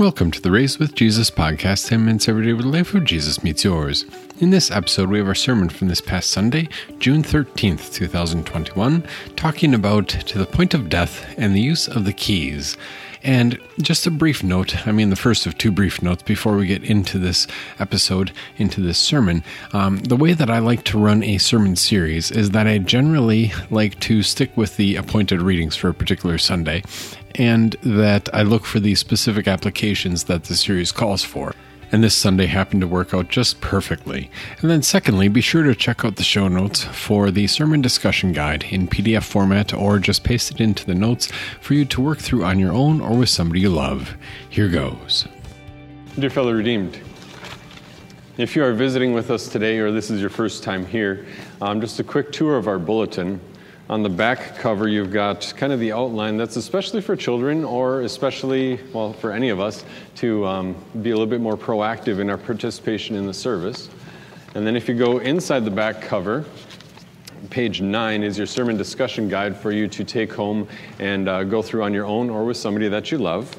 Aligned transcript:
Welcome 0.00 0.30
to 0.30 0.40
the 0.40 0.50
Raised 0.50 0.78
with 0.78 0.94
Jesus 0.94 1.30
podcast, 1.30 1.86
10 1.86 2.06
minutes 2.06 2.26
every 2.26 2.46
day 2.46 2.54
where 2.54 2.62
the 2.62 2.70
life 2.70 2.94
of 2.94 3.04
Jesus 3.04 3.42
meets 3.44 3.64
yours. 3.64 4.06
In 4.38 4.48
this 4.48 4.70
episode, 4.70 5.10
we 5.10 5.18
have 5.18 5.28
our 5.28 5.34
sermon 5.34 5.68
from 5.68 5.88
this 5.88 6.00
past 6.00 6.30
Sunday, 6.30 6.70
June 7.00 7.22
13th, 7.22 7.92
2021, 7.92 9.04
talking 9.36 9.74
about 9.74 10.08
To 10.08 10.38
the 10.38 10.46
Point 10.46 10.72
of 10.72 10.88
Death 10.88 11.34
and 11.36 11.54
the 11.54 11.60
Use 11.60 11.86
of 11.86 12.06
the 12.06 12.14
Keys. 12.14 12.78
And 13.22 13.58
just 13.80 14.06
a 14.06 14.10
brief 14.10 14.42
note 14.42 14.86
I 14.86 14.92
mean, 14.92 15.10
the 15.10 15.16
first 15.16 15.46
of 15.46 15.58
two 15.58 15.70
brief 15.70 16.02
notes 16.02 16.22
before 16.22 16.56
we 16.56 16.66
get 16.66 16.82
into 16.82 17.18
this 17.18 17.46
episode, 17.78 18.32
into 18.56 18.80
this 18.80 18.98
sermon. 18.98 19.42
Um, 19.72 19.98
the 19.98 20.16
way 20.16 20.32
that 20.32 20.50
I 20.50 20.58
like 20.58 20.84
to 20.84 20.98
run 20.98 21.22
a 21.22 21.38
sermon 21.38 21.76
series 21.76 22.30
is 22.30 22.50
that 22.50 22.66
I 22.66 22.78
generally 22.78 23.52
like 23.70 23.98
to 24.00 24.22
stick 24.22 24.56
with 24.56 24.76
the 24.76 24.96
appointed 24.96 25.42
readings 25.42 25.76
for 25.76 25.88
a 25.88 25.94
particular 25.94 26.38
Sunday, 26.38 26.82
and 27.34 27.72
that 27.82 28.28
I 28.34 28.42
look 28.42 28.64
for 28.64 28.80
the 28.80 28.94
specific 28.94 29.46
applications 29.46 30.24
that 30.24 30.44
the 30.44 30.56
series 30.56 30.92
calls 30.92 31.22
for 31.22 31.54
and 31.92 32.02
this 32.02 32.14
Sunday 32.14 32.46
happened 32.46 32.80
to 32.82 32.86
work 32.86 33.12
out 33.12 33.28
just 33.28 33.60
perfectly. 33.60 34.30
And 34.60 34.70
then, 34.70 34.82
secondly, 34.82 35.28
be 35.28 35.40
sure 35.40 35.62
to 35.62 35.74
check 35.74 36.04
out 36.04 36.16
the 36.16 36.22
show 36.22 36.48
notes 36.48 36.84
for 36.84 37.30
the 37.30 37.46
sermon 37.46 37.80
discussion 37.80 38.32
guide 38.32 38.64
in 38.70 38.88
PDF 38.88 39.24
format 39.24 39.74
or 39.74 39.98
just 39.98 40.24
paste 40.24 40.50
it 40.50 40.60
into 40.60 40.86
the 40.86 40.94
notes 40.94 41.30
for 41.60 41.74
you 41.74 41.84
to 41.86 42.00
work 42.00 42.18
through 42.18 42.44
on 42.44 42.58
your 42.58 42.72
own 42.72 43.00
or 43.00 43.16
with 43.16 43.28
somebody 43.28 43.60
you 43.60 43.70
love. 43.70 44.16
Here 44.48 44.68
goes. 44.68 45.26
Dear 46.18 46.30
fellow 46.30 46.52
redeemed, 46.52 46.98
if 48.36 48.54
you 48.56 48.64
are 48.64 48.72
visiting 48.72 49.12
with 49.12 49.30
us 49.30 49.48
today 49.48 49.78
or 49.78 49.90
this 49.90 50.10
is 50.10 50.20
your 50.20 50.30
first 50.30 50.62
time 50.62 50.86
here, 50.86 51.26
um, 51.60 51.80
just 51.80 52.00
a 52.00 52.04
quick 52.04 52.32
tour 52.32 52.56
of 52.56 52.68
our 52.68 52.78
bulletin. 52.78 53.40
On 53.90 54.04
the 54.04 54.08
back 54.08 54.56
cover, 54.56 54.86
you've 54.86 55.12
got 55.12 55.52
kind 55.56 55.72
of 55.72 55.80
the 55.80 55.90
outline 55.90 56.36
that's 56.36 56.54
especially 56.54 57.00
for 57.00 57.16
children 57.16 57.64
or 57.64 58.02
especially, 58.02 58.78
well, 58.92 59.12
for 59.14 59.32
any 59.32 59.48
of 59.48 59.58
us 59.58 59.84
to 60.14 60.46
um, 60.46 60.76
be 61.02 61.10
a 61.10 61.12
little 61.12 61.26
bit 61.26 61.40
more 61.40 61.56
proactive 61.56 62.20
in 62.20 62.30
our 62.30 62.38
participation 62.38 63.16
in 63.16 63.26
the 63.26 63.34
service. 63.34 63.90
And 64.54 64.64
then 64.64 64.76
if 64.76 64.88
you 64.88 64.94
go 64.94 65.18
inside 65.18 65.64
the 65.64 65.72
back 65.72 66.00
cover, 66.00 66.44
page 67.50 67.80
nine 67.80 68.22
is 68.22 68.38
your 68.38 68.46
sermon 68.46 68.76
discussion 68.76 69.28
guide 69.28 69.56
for 69.56 69.72
you 69.72 69.88
to 69.88 70.04
take 70.04 70.32
home 70.32 70.68
and 71.00 71.28
uh, 71.28 71.42
go 71.42 71.60
through 71.60 71.82
on 71.82 71.92
your 71.92 72.06
own 72.06 72.30
or 72.30 72.44
with 72.44 72.58
somebody 72.58 72.86
that 72.86 73.10
you 73.10 73.18
love. 73.18 73.52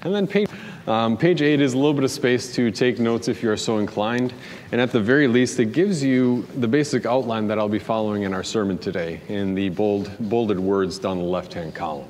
And 0.00 0.12
then 0.12 0.26
page 0.26 0.48
um, 0.86 1.16
page 1.16 1.42
8 1.42 1.60
is 1.60 1.74
a 1.74 1.76
little 1.76 1.94
bit 1.94 2.02
of 2.02 2.10
space 2.10 2.52
to 2.56 2.72
take 2.72 2.98
notes 2.98 3.28
if 3.28 3.40
you 3.40 3.50
are 3.50 3.56
so 3.56 3.78
inclined. 3.78 4.34
And 4.72 4.80
at 4.80 4.90
the 4.90 5.00
very 5.00 5.28
least, 5.28 5.60
it 5.60 5.66
gives 5.66 6.02
you 6.02 6.46
the 6.56 6.66
basic 6.66 7.06
outline 7.06 7.46
that 7.48 7.58
I'll 7.58 7.68
be 7.68 7.78
following 7.78 8.24
in 8.24 8.34
our 8.34 8.42
sermon 8.42 8.78
today 8.78 9.20
in 9.28 9.54
the 9.54 9.68
bold, 9.68 10.10
bolded 10.18 10.58
words 10.58 10.98
down 10.98 11.18
the 11.18 11.24
left 11.24 11.54
hand 11.54 11.74
column. 11.74 12.08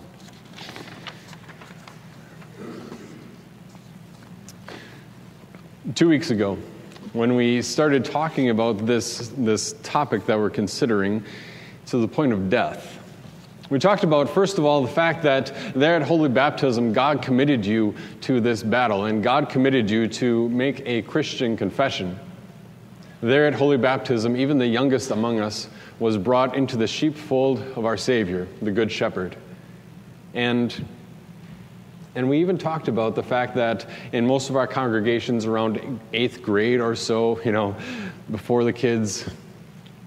Two 5.95 6.09
weeks 6.09 6.31
ago, 6.31 6.57
when 7.13 7.37
we 7.37 7.61
started 7.61 8.07
talking 8.07 8.49
about 8.49 8.87
this, 8.87 9.33
this 9.37 9.75
topic 9.83 10.25
that 10.25 10.39
we're 10.39 10.49
considering 10.49 11.23
to 11.87 11.99
the 11.99 12.09
point 12.09 12.33
of 12.33 12.49
death, 12.49 13.02
we 13.73 13.79
talked 13.79 14.05
about, 14.05 14.29
first 14.29 14.59
of 14.59 14.67
all, 14.67 14.83
the 14.83 14.89
fact 14.89 15.23
that 15.23 15.51
there 15.75 15.97
at 15.97 16.03
Holy 16.03 16.29
Baptism, 16.29 16.93
God 16.93 17.23
committed 17.23 17.65
you 17.65 17.95
to 18.21 18.39
this 18.39 18.63
battle, 18.63 19.07
and 19.07 19.23
God 19.23 19.49
committed 19.49 19.89
you 19.89 20.09
to 20.09 20.51
make 20.51 20.83
a 20.85 21.01
Christian 21.01 21.57
confession. 21.57 22.21
There 23.23 23.47
at 23.47 23.55
Holy 23.55 23.79
Baptism, 23.79 24.37
even 24.37 24.59
the 24.59 24.67
youngest 24.67 25.11
among 25.11 25.41
us 25.41 25.71
was 26.01 26.19
brought 26.19 26.55
into 26.55 26.77
the 26.77 26.87
sheepfold 26.87 27.61
of 27.75 27.87
our 27.87 27.97
Savior, 27.97 28.47
the 28.61 28.71
Good 28.71 28.93
Shepherd. 28.93 29.39
And, 30.35 30.85
and 32.15 32.29
we 32.29 32.41
even 32.41 32.59
talked 32.59 32.89
about 32.89 33.15
the 33.15 33.23
fact 33.23 33.55
that 33.55 33.87
in 34.13 34.27
most 34.27 34.51
of 34.51 34.57
our 34.57 34.67
congregations 34.67 35.47
around 35.47 35.99
eighth 36.13 36.43
grade 36.43 36.81
or 36.81 36.95
so, 36.95 37.41
you 37.43 37.53
know, 37.53 37.75
before 38.31 38.65
the 38.65 38.73
kids 38.75 39.31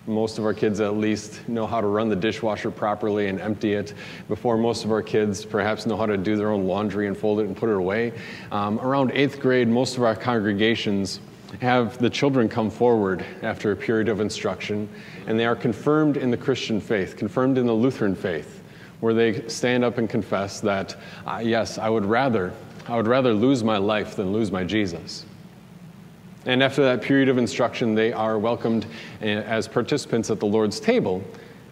most 0.07 0.37
of 0.37 0.45
our 0.45 0.53
kids, 0.53 0.79
at 0.79 0.97
least, 0.97 1.47
know 1.47 1.66
how 1.66 1.81
to 1.81 1.88
run 1.88 2.09
the 2.09 2.16
dishwasher 2.16 2.69
properly 2.69 3.27
and 3.27 3.41
empty 3.41 3.73
it 3.73 3.93
before 4.27 4.57
most 4.57 4.85
of 4.85 4.91
our 4.91 5.01
kids 5.01 5.43
perhaps 5.43 5.85
know 5.85 5.97
how 5.97 6.05
to 6.05 6.17
do 6.17 6.35
their 6.35 6.51
own 6.51 6.66
laundry 6.66 7.07
and 7.07 7.17
fold 7.17 7.39
it 7.39 7.47
and 7.47 7.57
put 7.57 7.69
it 7.69 7.75
away. 7.75 8.13
Um, 8.51 8.79
around 8.79 9.11
eighth 9.13 9.39
grade, 9.39 9.67
most 9.67 9.97
of 9.97 10.03
our 10.03 10.15
congregations 10.15 11.19
have 11.61 11.97
the 11.97 12.09
children 12.09 12.49
come 12.49 12.69
forward 12.69 13.25
after 13.41 13.71
a 13.71 13.75
period 13.75 14.09
of 14.09 14.19
instruction, 14.19 14.88
and 15.27 15.39
they 15.39 15.45
are 15.45 15.55
confirmed 15.55 16.17
in 16.17 16.29
the 16.29 16.38
Christian 16.38 16.79
faith, 16.79 17.15
confirmed 17.17 17.57
in 17.57 17.65
the 17.65 17.73
Lutheran 17.73 18.15
faith, 18.15 18.61
where 18.99 19.13
they 19.13 19.47
stand 19.47 19.83
up 19.83 19.97
and 19.97 20.09
confess 20.09 20.59
that, 20.59 20.95
uh, 21.25 21.41
yes, 21.44 21.77
I 21.77 21.89
would 21.89 22.05
rather, 22.05 22.53
I 22.88 22.95
would 22.95 23.07
rather 23.07 23.33
lose 23.33 23.63
my 23.63 23.77
life 23.77 24.15
than 24.15 24.33
lose 24.33 24.51
my 24.51 24.63
Jesus. 24.63 25.25
And 26.45 26.61
after 26.61 26.83
that 26.83 27.01
period 27.01 27.28
of 27.29 27.38
instruction, 27.38 27.95
they 27.95 28.13
are 28.13 28.38
welcomed 28.38 28.85
eh, 29.22 29.41
as 29.41 29.67
participants 29.67 30.29
at 30.29 30.39
the 30.39 30.45
Lord's 30.45 30.79
table, 30.79 31.23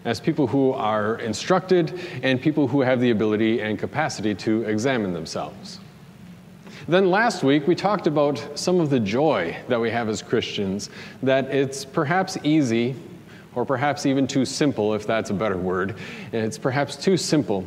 as 0.05 0.19
people 0.19 0.47
who 0.47 0.71
are 0.71 1.19
instructed 1.19 1.99
and 2.23 2.41
people 2.41 2.67
who 2.67 2.81
have 2.81 2.99
the 2.99 3.11
ability 3.11 3.61
and 3.61 3.77
capacity 3.77 4.33
to 4.35 4.63
examine 4.63 5.13
themselves. 5.13 5.79
Then 6.87 7.09
last 7.09 7.43
week, 7.43 7.67
we 7.67 7.75
talked 7.75 8.07
about 8.07 8.59
some 8.59 8.81
of 8.81 8.89
the 8.89 8.99
joy 8.99 9.55
that 9.69 9.79
we 9.79 9.89
have 9.91 10.09
as 10.09 10.21
Christians, 10.21 10.89
that 11.21 11.45
it's 11.45 11.85
perhaps 11.85 12.37
easy, 12.43 12.95
or 13.55 13.65
perhaps 13.65 14.05
even 14.05 14.27
too 14.27 14.43
simple, 14.43 14.93
if 14.93 15.07
that's 15.07 15.29
a 15.29 15.33
better 15.33 15.55
word. 15.55 15.95
It's 16.33 16.57
perhaps 16.57 16.97
too 16.97 17.15
simple 17.15 17.63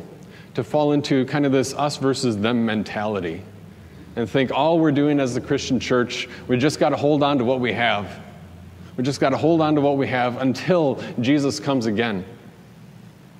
to 0.53 0.63
fall 0.63 0.91
into 0.91 1.25
kind 1.25 1.45
of 1.45 1.51
this 1.51 1.73
us 1.73 1.97
versus 1.97 2.37
them 2.37 2.65
mentality 2.65 3.41
and 4.17 4.27
think 4.27 4.51
all 4.51 4.79
we're 4.79 4.91
doing 4.91 5.19
as 5.19 5.35
the 5.35 5.41
Christian 5.41 5.79
church, 5.79 6.27
we 6.47 6.57
just 6.57 6.79
got 6.79 6.89
to 6.89 6.97
hold 6.97 7.21
on 7.21 7.37
to 7.37 7.45
what 7.45 7.59
we 7.59 7.71
have. 7.71 8.19
We 8.97 9.03
just 9.03 9.19
got 9.19 9.29
to 9.29 9.37
hold 9.37 9.61
on 9.61 9.75
to 9.75 9.81
what 9.81 9.95
we 9.95 10.07
have 10.07 10.41
until 10.41 10.99
Jesus 11.21 11.59
comes 11.59 11.85
again. 11.85 12.25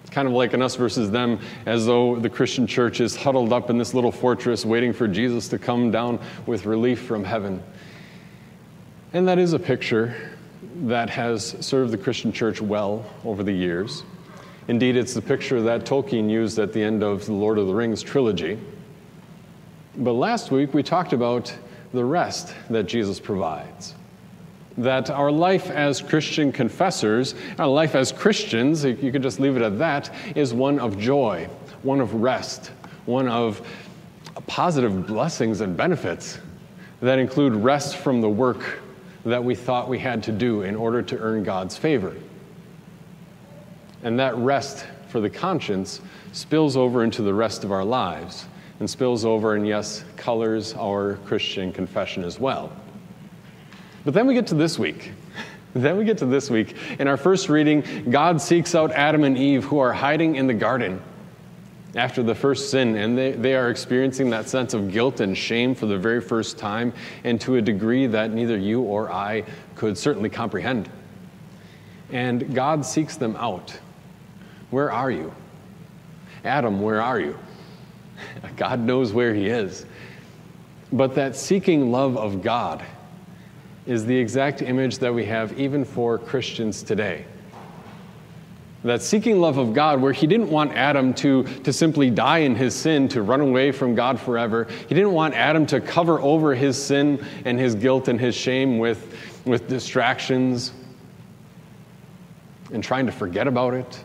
It's 0.01 0.11
kind 0.11 0.27
of 0.27 0.35
like 0.35 0.53
an 0.53 0.61
us 0.61 0.75
versus 0.75 1.09
them, 1.09 1.39
as 1.65 1.87
though 1.87 2.15
the 2.17 2.29
Christian 2.29 2.67
church 2.67 3.01
is 3.01 3.15
huddled 3.15 3.51
up 3.53 3.71
in 3.71 3.79
this 3.79 3.95
little 3.95 4.11
fortress 4.11 4.65
waiting 4.65 4.93
for 4.93 5.07
Jesus 5.07 5.47
to 5.47 5.57
come 5.57 5.89
down 5.89 6.19
with 6.45 6.67
relief 6.67 7.01
from 7.01 7.23
heaven. 7.23 7.63
And 9.13 9.27
that 9.27 9.39
is 9.39 9.53
a 9.53 9.59
picture 9.59 10.15
that 10.83 11.09
has 11.09 11.55
served 11.59 11.91
the 11.91 11.97
Christian 11.97 12.31
church 12.31 12.61
well 12.61 13.03
over 13.25 13.41
the 13.41 13.51
years. 13.51 14.03
Indeed, 14.67 14.95
it's 14.95 15.15
the 15.15 15.23
picture 15.23 15.59
that 15.63 15.85
Tolkien 15.85 16.29
used 16.29 16.59
at 16.59 16.71
the 16.71 16.83
end 16.83 17.01
of 17.01 17.25
the 17.25 17.33
Lord 17.33 17.57
of 17.57 17.65
the 17.65 17.73
Rings 17.73 18.03
trilogy. 18.03 18.59
But 19.97 20.13
last 20.13 20.51
week 20.51 20.75
we 20.75 20.83
talked 20.83 21.11
about 21.11 21.51
the 21.91 22.05
rest 22.05 22.53
that 22.69 22.83
Jesus 22.83 23.19
provides. 23.19 23.95
That 24.77 25.09
our 25.09 25.31
life 25.31 25.71
as 25.71 26.01
Christian 26.01 26.51
confessors, 26.51 27.33
our 27.57 27.67
life 27.67 27.95
as 27.95 28.11
Christians, 28.11 28.85
you 28.85 29.11
could 29.11 29.23
just 29.23 29.39
leave 29.39 29.55
it 29.55 29.63
at 29.63 29.79
that, 29.79 30.13
is 30.35 30.53
one 30.53 30.79
of 30.79 30.99
joy, 30.99 31.49
one 31.81 31.99
of 31.99 32.13
rest, 32.13 32.71
one 33.07 33.27
of 33.27 33.67
positive 34.45 35.07
blessings 35.07 35.61
and 35.61 35.75
benefits 35.75 36.37
that 37.01 37.17
include 37.17 37.55
rest 37.55 37.97
from 37.97 38.21
the 38.21 38.29
work 38.29 38.79
that 39.25 39.43
we 39.43 39.55
thought 39.55 39.89
we 39.89 39.97
had 39.97 40.21
to 40.23 40.31
do 40.31 40.61
in 40.61 40.75
order 40.75 41.01
to 41.01 41.17
earn 41.17 41.43
God's 41.43 41.75
favor. 41.75 42.15
And 44.03 44.19
that 44.19 44.35
rest 44.37 44.85
for 45.09 45.19
the 45.19 45.29
conscience 45.29 46.01
spills 46.33 46.77
over 46.77 47.03
into 47.03 47.23
the 47.23 47.33
rest 47.33 47.63
of 47.63 47.71
our 47.71 47.83
lives 47.83 48.45
and 48.79 48.89
spills 48.89 49.25
over 49.25 49.55
and, 49.55 49.67
yes, 49.67 50.03
colors 50.15 50.73
our 50.75 51.15
Christian 51.25 51.71
confession 51.71 52.23
as 52.23 52.39
well. 52.39 52.71
But 54.05 54.13
then 54.13 54.27
we 54.27 54.33
get 54.33 54.47
to 54.47 54.55
this 54.55 54.77
week. 54.79 55.11
Then 55.73 55.97
we 55.97 56.05
get 56.05 56.17
to 56.19 56.25
this 56.25 56.49
week. 56.49 56.75
In 56.97 57.07
our 57.07 57.17
first 57.17 57.49
reading, 57.49 58.09
God 58.09 58.41
seeks 58.41 58.73
out 58.73 58.91
Adam 58.93 59.23
and 59.23 59.37
Eve 59.37 59.63
who 59.65 59.77
are 59.77 59.93
hiding 59.93 60.37
in 60.37 60.47
the 60.47 60.53
garden 60.53 60.99
after 61.95 62.23
the 62.23 62.33
first 62.33 62.71
sin, 62.71 62.95
and 62.95 63.17
they, 63.17 63.33
they 63.33 63.55
are 63.55 63.69
experiencing 63.69 64.29
that 64.29 64.49
sense 64.49 64.73
of 64.73 64.91
guilt 64.91 65.19
and 65.19 65.37
shame 65.37 65.75
for 65.75 65.85
the 65.85 65.97
very 65.97 66.21
first 66.21 66.57
time, 66.57 66.93
and 67.23 67.39
to 67.41 67.55
a 67.55 67.61
degree 67.61 68.07
that 68.07 68.31
neither 68.31 68.57
you 68.57 68.81
or 68.81 69.11
I 69.11 69.43
could 69.75 69.97
certainly 69.97 70.29
comprehend. 70.29 70.89
And 72.11 72.55
God 72.55 72.85
seeks 72.85 73.17
them 73.17 73.35
out. 73.35 73.77
Where 74.69 74.91
are 74.91 75.11
you? 75.11 75.33
Adam, 76.43 76.81
where 76.81 77.01
are 77.01 77.19
you? 77.19 77.37
God 78.57 78.79
knows 78.79 79.13
where 79.13 79.33
He 79.33 79.47
is. 79.47 79.85
But 80.91 81.15
that 81.15 81.35
seeking 81.35 81.91
love 81.91 82.17
of 82.17 82.41
God 82.41 82.83
is 83.85 84.05
the 84.05 84.15
exact 84.15 84.61
image 84.61 84.99
that 84.99 85.13
we 85.13 85.25
have 85.25 85.57
even 85.59 85.85
for 85.85 86.17
Christians 86.17 86.83
today. 86.83 87.25
That 88.83 89.01
seeking 89.01 89.41
love 89.41 89.57
of 89.57 89.73
God, 89.73 90.01
where 90.01 90.13
he 90.13 90.27
didn't 90.27 90.49
want 90.49 90.73
Adam 90.73 91.13
to, 91.15 91.43
to 91.43 91.73
simply 91.73 92.09
die 92.09 92.39
in 92.39 92.55
his 92.55 92.75
sin, 92.75 93.07
to 93.09 93.21
run 93.21 93.41
away 93.41 93.71
from 93.71 93.95
God 93.95 94.19
forever. 94.19 94.67
He 94.87 94.93
didn't 94.93 95.13
want 95.13 95.33
Adam 95.33 95.65
to 95.67 95.81
cover 95.81 96.21
over 96.21 96.53
his 96.53 96.81
sin 96.81 97.25
and 97.43 97.59
his 97.59 97.75
guilt 97.75 98.07
and 98.07 98.19
his 98.19 98.35
shame 98.35 98.77
with, 98.77 99.15
with 99.45 99.67
distractions 99.67 100.73
and 102.71 102.83
trying 102.83 103.05
to 103.07 103.11
forget 103.11 103.47
about 103.47 103.73
it. 103.73 104.03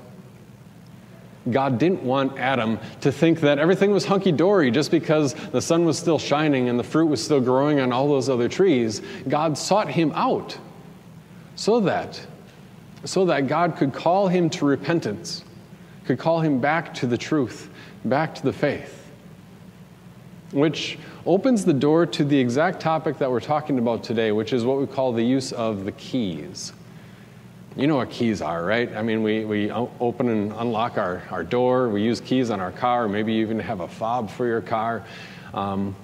God 1.51 1.79
didn't 1.79 2.03
want 2.03 2.39
Adam 2.39 2.79
to 3.01 3.11
think 3.11 3.41
that 3.41 3.59
everything 3.59 3.91
was 3.91 4.05
hunky 4.05 4.31
dory 4.31 4.71
just 4.71 4.91
because 4.91 5.35
the 5.35 5.61
sun 5.61 5.85
was 5.85 5.99
still 5.99 6.19
shining 6.19 6.69
and 6.69 6.79
the 6.79 6.85
fruit 6.85 7.07
was 7.07 7.23
still 7.23 7.41
growing 7.41 7.81
on 7.81 7.93
all 7.93 8.09
those 8.09 8.29
other 8.29 8.49
trees. 8.49 9.03
God 9.29 9.59
sought 9.59 9.89
him 9.89 10.13
out 10.15 10.57
so 11.57 11.81
that, 11.81 12.25
so 13.05 13.25
that 13.27 13.49
God 13.49 13.77
could 13.77 13.93
call 13.93 14.29
him 14.29 14.49
to 14.51 14.65
repentance, 14.65 15.45
could 16.05 16.19
call 16.19 16.41
him 16.41 16.61
back 16.61 16.95
to 16.95 17.07
the 17.07 17.19
truth, 17.19 17.71
back 18.05 18.35
to 18.37 18.43
the 18.43 18.53
faith, 18.53 19.11
which 20.53 20.99
opens 21.27 21.65
the 21.65 21.73
door 21.73 22.07
to 22.07 22.25
the 22.25 22.39
exact 22.39 22.81
topic 22.81 23.19
that 23.19 23.31
we're 23.31 23.41
talking 23.41 23.79
about 23.79 24.05
today, 24.05 24.31
which 24.31 24.53
is 24.53 24.65
what 24.65 24.79
we 24.79 24.87
call 24.87 25.13
the 25.13 25.25
use 25.25 25.51
of 25.53 25.85
the 25.85 25.93
keys. 25.93 26.73
You 27.77 27.87
know 27.87 27.97
what 27.97 28.11
keys 28.11 28.43
are, 28.43 28.65
right? 28.65 28.95
I 28.95 29.03
mean, 29.03 29.23
we, 29.23 29.45
we 29.45 29.71
open 29.71 30.29
and 30.29 30.53
unlock 30.53 30.99
our, 30.99 31.23
our 31.31 31.43
door, 31.43 31.89
we 31.89 32.03
use 32.03 32.21
keys 32.21 32.51
on 32.51 32.61
our 32.61 32.73
car, 32.73 33.09
maybe 33.09 33.33
you 33.33 33.43
even 33.43 33.59
have 33.61 33.81
a 33.81 33.89
fob 33.89 34.31
for 34.31 34.47
your 34.47 34.61
car. 34.61 35.05
Um, 35.55 35.97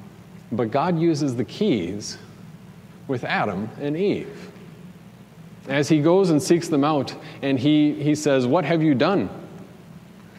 but 0.51 0.71
God 0.71 0.99
uses 0.99 1.37
the 1.37 1.45
keys 1.45 2.17
with 3.07 3.25
Adam 3.25 3.69
and 3.81 3.97
Eve. 3.97 4.51
As 5.69 5.89
he 5.89 6.01
goes 6.01 6.31
and 6.31 6.43
seeks 6.43 6.69
them 6.69 6.85
out, 6.85 7.15
and 7.43 7.59
he, 7.59 7.93
he 8.03 8.15
says, 8.15 8.47
What 8.47 8.65
have 8.65 8.83
you 8.83 8.95
done? 8.95 9.29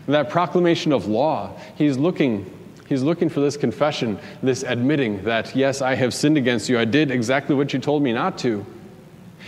That 0.07 0.31
proclamation 0.31 0.91
of 0.91 1.05
law, 1.07 1.55
he's 1.75 1.97
looking 1.97 2.51
He's 2.89 3.03
looking 3.03 3.29
for 3.29 3.39
this 3.39 3.55
confession, 3.55 4.17
this 4.41 4.63
admitting 4.63 5.23
that, 5.23 5.55
yes, 5.55 5.79
I 5.83 5.93
have 5.93 6.11
sinned 6.11 6.37
against 6.37 6.67
you. 6.69 6.79
I 6.79 6.85
did 6.85 7.11
exactly 7.11 7.55
what 7.55 7.71
you 7.71 7.77
told 7.77 8.01
me 8.01 8.11
not 8.11 8.39
to. 8.39 8.65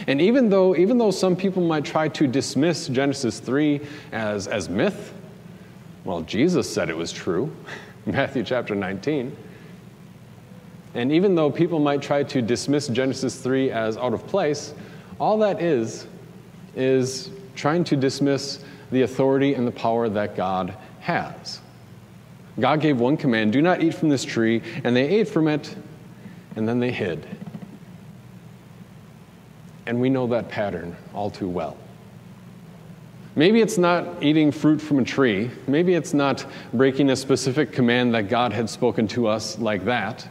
And 0.07 0.21
even 0.21 0.49
though, 0.49 0.75
even 0.75 0.97
though 0.97 1.11
some 1.11 1.35
people 1.35 1.61
might 1.61 1.85
try 1.85 2.07
to 2.09 2.27
dismiss 2.27 2.87
Genesis 2.87 3.39
3 3.39 3.81
as, 4.11 4.47
as 4.47 4.69
myth, 4.69 5.13
well, 6.03 6.21
Jesus 6.21 6.71
said 6.71 6.89
it 6.89 6.97
was 6.97 7.11
true, 7.11 7.53
Matthew 8.05 8.43
chapter 8.43 8.73
19. 8.73 9.35
And 10.93 11.11
even 11.11 11.35
though 11.35 11.49
people 11.49 11.79
might 11.79 12.01
try 12.01 12.23
to 12.23 12.41
dismiss 12.41 12.87
Genesis 12.87 13.39
3 13.39 13.71
as 13.71 13.97
out 13.97 14.13
of 14.13 14.25
place, 14.27 14.73
all 15.19 15.37
that 15.39 15.61
is, 15.61 16.07
is 16.75 17.29
trying 17.55 17.83
to 17.85 17.95
dismiss 17.95 18.63
the 18.91 19.03
authority 19.03 19.53
and 19.53 19.65
the 19.65 19.71
power 19.71 20.09
that 20.09 20.35
God 20.35 20.75
has. 20.99 21.61
God 22.59 22.81
gave 22.81 22.99
one 22.99 23.15
command 23.15 23.53
do 23.53 23.61
not 23.61 23.81
eat 23.81 23.93
from 23.93 24.09
this 24.09 24.25
tree, 24.25 24.61
and 24.83 24.95
they 24.95 25.07
ate 25.07 25.27
from 25.27 25.47
it, 25.47 25.75
and 26.55 26.67
then 26.67 26.79
they 26.79 26.91
hid. 26.91 27.25
And 29.91 29.99
we 29.99 30.09
know 30.09 30.25
that 30.27 30.47
pattern 30.47 30.95
all 31.13 31.29
too 31.29 31.49
well. 31.49 31.75
Maybe 33.35 33.59
it's 33.59 33.77
not 33.77 34.23
eating 34.23 34.49
fruit 34.49 34.79
from 34.79 34.99
a 34.99 35.03
tree. 35.03 35.51
Maybe 35.67 35.95
it's 35.95 36.13
not 36.13 36.45
breaking 36.71 37.09
a 37.09 37.15
specific 37.17 37.73
command 37.73 38.13
that 38.13 38.29
God 38.29 38.53
had 38.53 38.69
spoken 38.69 39.05
to 39.09 39.27
us 39.27 39.59
like 39.59 39.83
that. 39.83 40.25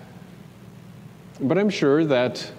But 1.42 1.58
I'm 1.58 1.68
sure 1.68 2.06
that 2.06 2.50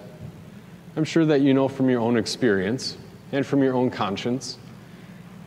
I'm 0.94 1.02
sure 1.02 1.24
that 1.26 1.40
you 1.40 1.54
know 1.54 1.66
from 1.66 1.90
your 1.90 2.00
own 2.00 2.16
experience 2.16 2.96
and 3.32 3.44
from 3.44 3.64
your 3.64 3.74
own 3.74 3.90
conscience, 3.90 4.58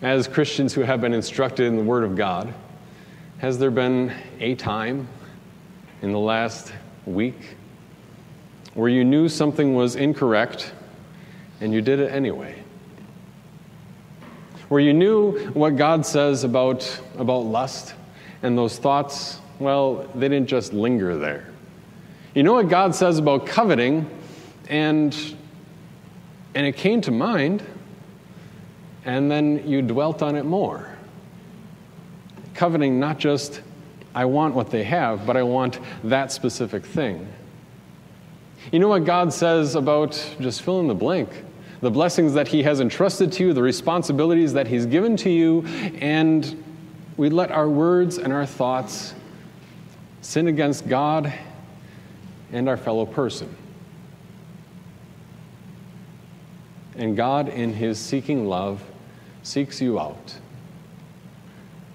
as 0.02 0.28
Christians 0.28 0.74
who 0.74 0.82
have 0.82 1.00
been 1.00 1.14
instructed 1.14 1.68
in 1.68 1.78
the 1.78 1.84
Word 1.84 2.04
of 2.04 2.18
God, 2.18 2.54
has 3.38 3.58
there 3.58 3.72
been 3.72 4.14
a 4.42 4.56
time 4.56 5.08
in 6.02 6.12
the 6.12 6.20
last 6.20 6.74
week 7.06 7.56
where 8.74 8.90
you 8.90 9.06
knew 9.06 9.30
something 9.30 9.74
was 9.74 9.96
incorrect 9.96 10.74
and 11.62 11.74
you 11.74 11.82
did 11.82 12.00
it 12.00 12.12
anyway. 12.12 12.62
Where 14.70 14.82
you 14.82 14.94
knew 14.94 15.52
what 15.52 15.76
God 15.76 16.06
says 16.06 16.44
about, 16.44 17.02
about 17.18 17.46
lust, 17.46 17.94
and 18.42 18.58
those 18.58 18.78
thoughts, 18.78 19.40
well, 19.60 20.10
they 20.16 20.28
didn't 20.28 20.48
just 20.48 20.74
linger 20.74 21.18
there. 21.18 21.48
You 22.34 22.44
know 22.44 22.54
what 22.54 22.68
God 22.68 22.94
says 22.94 23.18
about 23.18 23.46
coveting, 23.46 24.10
and, 24.70 25.16
and 26.54 26.66
it 26.68 26.76
came 26.76 27.02
to 27.02 27.12
mind, 27.12 27.64
and 29.06 29.32
then 29.32 29.68
you 29.68 29.82
dwelt 29.82 30.22
on 30.22 30.36
it 30.36 30.46
more. 30.46 30.90
Coveting 32.56 33.00
not 33.00 33.20
just, 33.20 33.62
I 34.14 34.26
want 34.26 34.56
what 34.56 34.70
they 34.70 34.84
have, 34.84 35.26
but 35.26 35.38
I 35.38 35.44
want 35.44 35.80
that 36.04 36.32
specific 36.32 36.86
thing. 36.86 37.28
You 38.72 38.80
know 38.80 38.88
what 38.88 39.06
God 39.06 39.32
says 39.32 39.76
about 39.76 40.12
just 40.40 40.62
fill 40.62 40.80
in 40.80 40.88
the 40.88 40.96
blank? 40.96 41.30
The 41.82 41.92
blessings 41.92 42.34
that 42.34 42.48
He 42.48 42.64
has 42.64 42.80
entrusted 42.80 43.32
to 43.34 43.44
you, 43.44 43.54
the 43.54 43.62
responsibilities 43.62 44.54
that 44.54 44.68
He's 44.68 44.86
given 44.86 45.16
to 45.18 45.30
you, 45.30 45.66
and 46.00 46.64
we 47.18 47.30
let 47.30 47.52
our 47.52 47.70
words 47.70 48.18
and 48.18 48.34
our 48.34 48.46
thoughts 48.46 49.14
sin 50.22 50.48
against 50.48 50.88
God 50.88 51.32
and 52.52 52.68
our 52.68 52.78
fellow 52.78 53.06
person. 53.06 53.56
And 56.96 57.16
God, 57.16 57.50
in 57.50 57.74
His 57.74 58.00
seeking 58.00 58.48
love, 58.48 58.84
seeks 59.44 59.82
you 59.82 60.00
out 60.00 60.36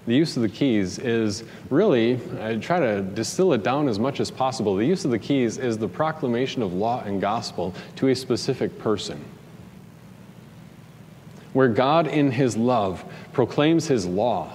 the 0.07 0.15
use 0.15 0.35
of 0.35 0.41
the 0.41 0.49
keys 0.49 0.97
is 0.97 1.43
really, 1.69 2.19
I 2.41 2.55
try 2.55 2.79
to 2.79 3.01
distill 3.01 3.53
it 3.53 3.61
down 3.61 3.87
as 3.87 3.99
much 3.99 4.19
as 4.19 4.31
possible. 4.31 4.75
The 4.75 4.85
use 4.85 5.05
of 5.05 5.11
the 5.11 5.19
keys 5.19 5.59
is 5.59 5.77
the 5.77 5.87
proclamation 5.87 6.63
of 6.63 6.73
law 6.73 7.03
and 7.03 7.21
gospel 7.21 7.75
to 7.97 8.07
a 8.07 8.15
specific 8.15 8.79
person. 8.79 9.23
Where 11.53 11.67
God, 11.67 12.07
in 12.07 12.31
His 12.31 12.57
love, 12.57 13.05
proclaims 13.31 13.87
His 13.87 14.07
law, 14.07 14.51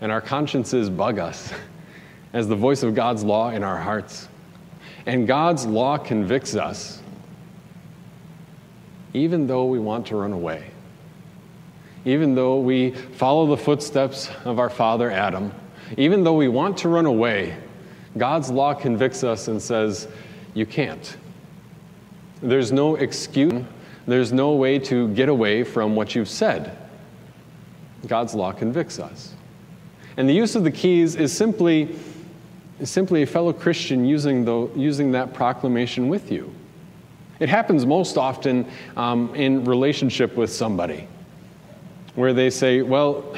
and 0.00 0.10
our 0.10 0.22
consciences 0.22 0.88
bug 0.88 1.18
us 1.18 1.52
as 2.32 2.48
the 2.48 2.56
voice 2.56 2.82
of 2.82 2.94
God's 2.94 3.22
law 3.24 3.50
in 3.50 3.62
our 3.62 3.78
hearts. 3.78 4.28
And 5.04 5.26
God's 5.26 5.66
law 5.66 5.98
convicts 5.98 6.54
us, 6.54 7.02
even 9.12 9.46
though 9.46 9.66
we 9.66 9.78
want 9.78 10.06
to 10.06 10.16
run 10.16 10.32
away 10.32 10.71
even 12.04 12.34
though 12.34 12.58
we 12.58 12.90
follow 12.90 13.46
the 13.46 13.56
footsteps 13.56 14.30
of 14.44 14.58
our 14.58 14.70
father 14.70 15.10
Adam, 15.10 15.52
even 15.96 16.24
though 16.24 16.34
we 16.34 16.48
want 16.48 16.76
to 16.78 16.88
run 16.88 17.06
away, 17.06 17.56
God's 18.18 18.50
law 18.50 18.74
convicts 18.74 19.24
us 19.24 19.48
and 19.48 19.60
says, 19.60 20.08
You 20.54 20.66
can't. 20.66 21.16
There's 22.40 22.72
no 22.72 22.96
excuse, 22.96 23.64
there's 24.06 24.32
no 24.32 24.52
way 24.52 24.78
to 24.80 25.08
get 25.08 25.28
away 25.28 25.62
from 25.62 25.94
what 25.94 26.14
you've 26.14 26.28
said. 26.28 26.76
God's 28.08 28.34
law 28.34 28.52
convicts 28.52 28.98
us. 28.98 29.34
And 30.16 30.28
the 30.28 30.32
use 30.32 30.56
of 30.56 30.64
the 30.64 30.70
keys 30.70 31.14
is 31.14 31.32
simply, 31.32 31.96
is 32.80 32.90
simply 32.90 33.22
a 33.22 33.26
fellow 33.26 33.52
Christian 33.52 34.04
using, 34.04 34.44
the, 34.44 34.68
using 34.74 35.12
that 35.12 35.32
proclamation 35.32 36.08
with 36.08 36.32
you. 36.32 36.52
It 37.38 37.48
happens 37.48 37.86
most 37.86 38.18
often 38.18 38.66
um, 38.96 39.32
in 39.36 39.64
relationship 39.64 40.36
with 40.36 40.52
somebody 40.52 41.08
where 42.14 42.32
they 42.32 42.50
say, 42.50 42.82
well, 42.82 43.34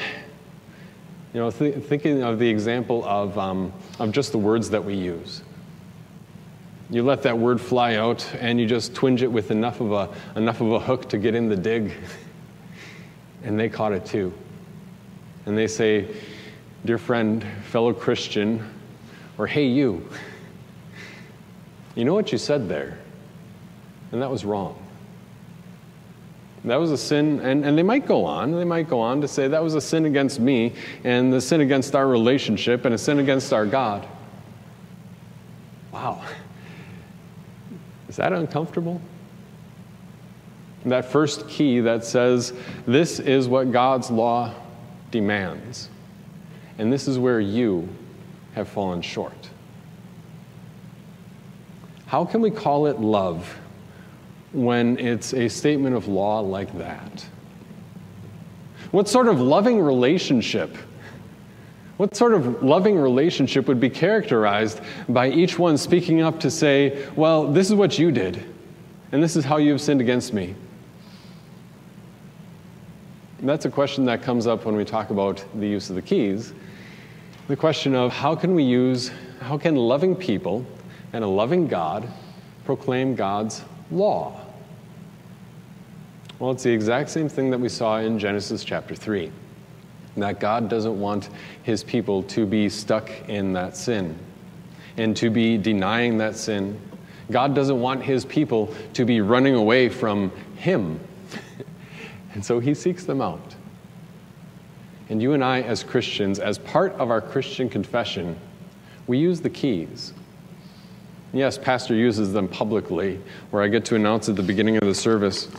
you 1.33 1.39
know, 1.39 1.51
th- 1.51 1.83
thinking 1.83 2.23
of 2.23 2.39
the 2.39 2.47
example 2.47 3.03
of, 3.05 3.37
um, 3.37 3.73
of 3.99 4.11
just 4.11 4.31
the 4.31 4.37
words 4.37 4.69
that 4.69 4.83
we 4.83 4.95
use. 4.95 5.41
You 6.89 7.03
let 7.03 7.23
that 7.23 7.37
word 7.37 7.59
fly 7.59 7.95
out 7.95 8.27
and 8.39 8.59
you 8.59 8.65
just 8.65 8.93
twinge 8.93 9.23
it 9.23 9.31
with 9.31 9.51
enough 9.51 9.81
of 9.81 9.91
a, 9.91 10.09
enough 10.35 10.61
of 10.61 10.71
a 10.71 10.79
hook 10.79 11.09
to 11.09 11.17
get 11.17 11.35
in 11.35 11.49
the 11.49 11.55
dig. 11.55 11.93
and 13.43 13.59
they 13.59 13.69
caught 13.69 13.91
it 13.91 14.05
too. 14.05 14.33
And 15.45 15.57
they 15.57 15.67
say, 15.67 16.07
Dear 16.85 16.97
friend, 16.99 17.43
fellow 17.63 17.93
Christian, 17.93 18.63
or 19.39 19.47
hey, 19.47 19.65
you, 19.65 20.07
you 21.95 22.05
know 22.05 22.13
what 22.13 22.31
you 22.31 22.37
said 22.37 22.69
there? 22.69 22.99
And 24.11 24.21
that 24.21 24.29
was 24.29 24.45
wrong. 24.45 24.84
That 26.65 26.77
was 26.77 26.91
a 26.91 26.97
sin, 26.97 27.39
and, 27.41 27.63
and 27.63 27.77
they 27.77 27.83
might 27.83 28.07
go 28.07 28.25
on, 28.25 28.51
they 28.51 28.65
might 28.65 28.89
go 28.89 28.99
on 28.99 29.21
to 29.21 29.27
say 29.27 29.47
that 29.47 29.61
was 29.61 29.75
a 29.75 29.81
sin 29.81 30.05
against 30.05 30.39
me, 30.39 30.73
and 31.03 31.31
the 31.31 31.39
sin 31.39 31.61
against 31.61 31.95
our 31.95 32.07
relationship, 32.07 32.85
and 32.85 32.95
a 32.95 32.97
sin 32.97 33.19
against 33.19 33.53
our 33.53 33.67
God. 33.67 34.07
Wow. 35.91 36.23
Is 38.09 38.15
that 38.15 38.33
uncomfortable? 38.33 38.99
That 40.85 41.05
first 41.05 41.47
key 41.47 41.81
that 41.81 42.03
says, 42.03 42.53
this 42.87 43.19
is 43.19 43.47
what 43.47 43.71
God's 43.71 44.09
law 44.09 44.53
demands, 45.11 45.89
and 46.79 46.91
this 46.91 47.07
is 47.07 47.19
where 47.19 47.39
you 47.39 47.87
have 48.55 48.67
fallen 48.67 49.03
short. 49.03 49.49
How 52.07 52.25
can 52.25 52.41
we 52.41 52.49
call 52.49 52.87
it 52.87 52.99
love? 52.99 53.59
When 54.55 54.97
it's 54.97 55.33
a 55.33 55.47
statement 55.47 55.95
of 55.95 56.07
law 56.07 56.39
like 56.39 56.75
that? 56.77 57.25
What 58.91 59.09
sort 59.09 59.27
of 59.27 59.41
loving 59.41 59.79
relationship? 59.79 60.77
What 61.97 62.15
sort 62.15 62.33
of 62.33 62.63
loving 62.63 62.97
relationship 62.97 63.67
would 63.67 63.79
be 63.79 63.89
characterized 63.89 64.81
by 65.09 65.29
each 65.29 65.59
one 65.59 65.77
speaking 65.77 66.21
up 66.21 66.39
to 66.41 66.51
say, 66.51 67.05
Well, 67.15 67.51
this 67.51 67.67
is 67.69 67.75
what 67.75 67.99
you 67.99 68.11
did, 68.11 68.43
and 69.11 69.21
this 69.21 69.35
is 69.35 69.43
how 69.45 69.57
you 69.57 69.71
have 69.71 69.81
sinned 69.81 70.01
against 70.01 70.33
me? 70.33 70.55
And 73.39 73.49
that's 73.49 73.65
a 73.65 73.69
question 73.69 74.05
that 74.05 74.23
comes 74.23 74.47
up 74.47 74.65
when 74.65 74.75
we 74.75 74.85
talk 74.85 75.09
about 75.09 75.43
the 75.59 75.67
use 75.67 75.89
of 75.89 75.95
the 75.95 76.01
keys. 76.01 76.53
The 77.47 77.55
question 77.55 77.93
of 77.93 78.11
how 78.11 78.35
can 78.35 78.55
we 78.55 78.63
use, 78.63 79.11
how 79.39 79.57
can 79.57 79.75
loving 79.75 80.15
people 80.15 80.65
and 81.13 81.23
a 81.23 81.27
loving 81.27 81.67
God 81.67 82.07
proclaim 82.65 83.13
God's 83.13 83.63
law? 83.91 84.44
Well, 86.37 86.51
it's 86.51 86.63
the 86.63 86.71
exact 86.71 87.09
same 87.09 87.29
thing 87.29 87.49
that 87.51 87.59
we 87.59 87.69
saw 87.69 87.99
in 87.99 88.19
Genesis 88.19 88.65
chapter 88.65 88.93
3 88.93 89.31
that 90.17 90.39
God 90.39 90.69
doesn't 90.69 90.99
want 90.99 91.29
his 91.63 91.81
people 91.83 92.23
to 92.23 92.45
be 92.45 92.67
stuck 92.67 93.09
in 93.29 93.53
that 93.53 93.77
sin 93.77 94.17
and 94.97 95.15
to 95.15 95.29
be 95.29 95.57
denying 95.57 96.17
that 96.17 96.35
sin. 96.35 96.79
God 97.31 97.55
doesn't 97.55 97.79
want 97.79 98.03
his 98.03 98.25
people 98.25 98.73
to 98.93 99.05
be 99.05 99.21
running 99.21 99.55
away 99.55 99.87
from 99.87 100.29
him. 100.57 100.99
and 102.33 102.43
so 102.43 102.59
he 102.59 102.73
seeks 102.73 103.05
them 103.05 103.21
out. 103.21 103.55
And 105.07 105.21
you 105.21 105.33
and 105.33 105.43
I, 105.43 105.61
as 105.61 105.83
Christians, 105.83 106.39
as 106.39 106.57
part 106.57 106.91
of 106.93 107.11
our 107.11 107.21
Christian 107.21 107.69
confession, 107.69 108.37
we 109.07 109.17
use 109.17 109.39
the 109.39 109.49
keys. 109.49 110.13
Yes, 111.31 111.57
Pastor 111.57 111.95
uses 111.95 112.33
them 112.33 112.47
publicly, 112.47 113.21
where 113.51 113.61
I 113.61 113.67
get 113.67 113.85
to 113.85 113.95
announce 113.95 114.27
at 114.27 114.35
the 114.35 114.43
beginning 114.43 114.77
of 114.77 114.83
the 114.83 114.95
service 114.95 115.49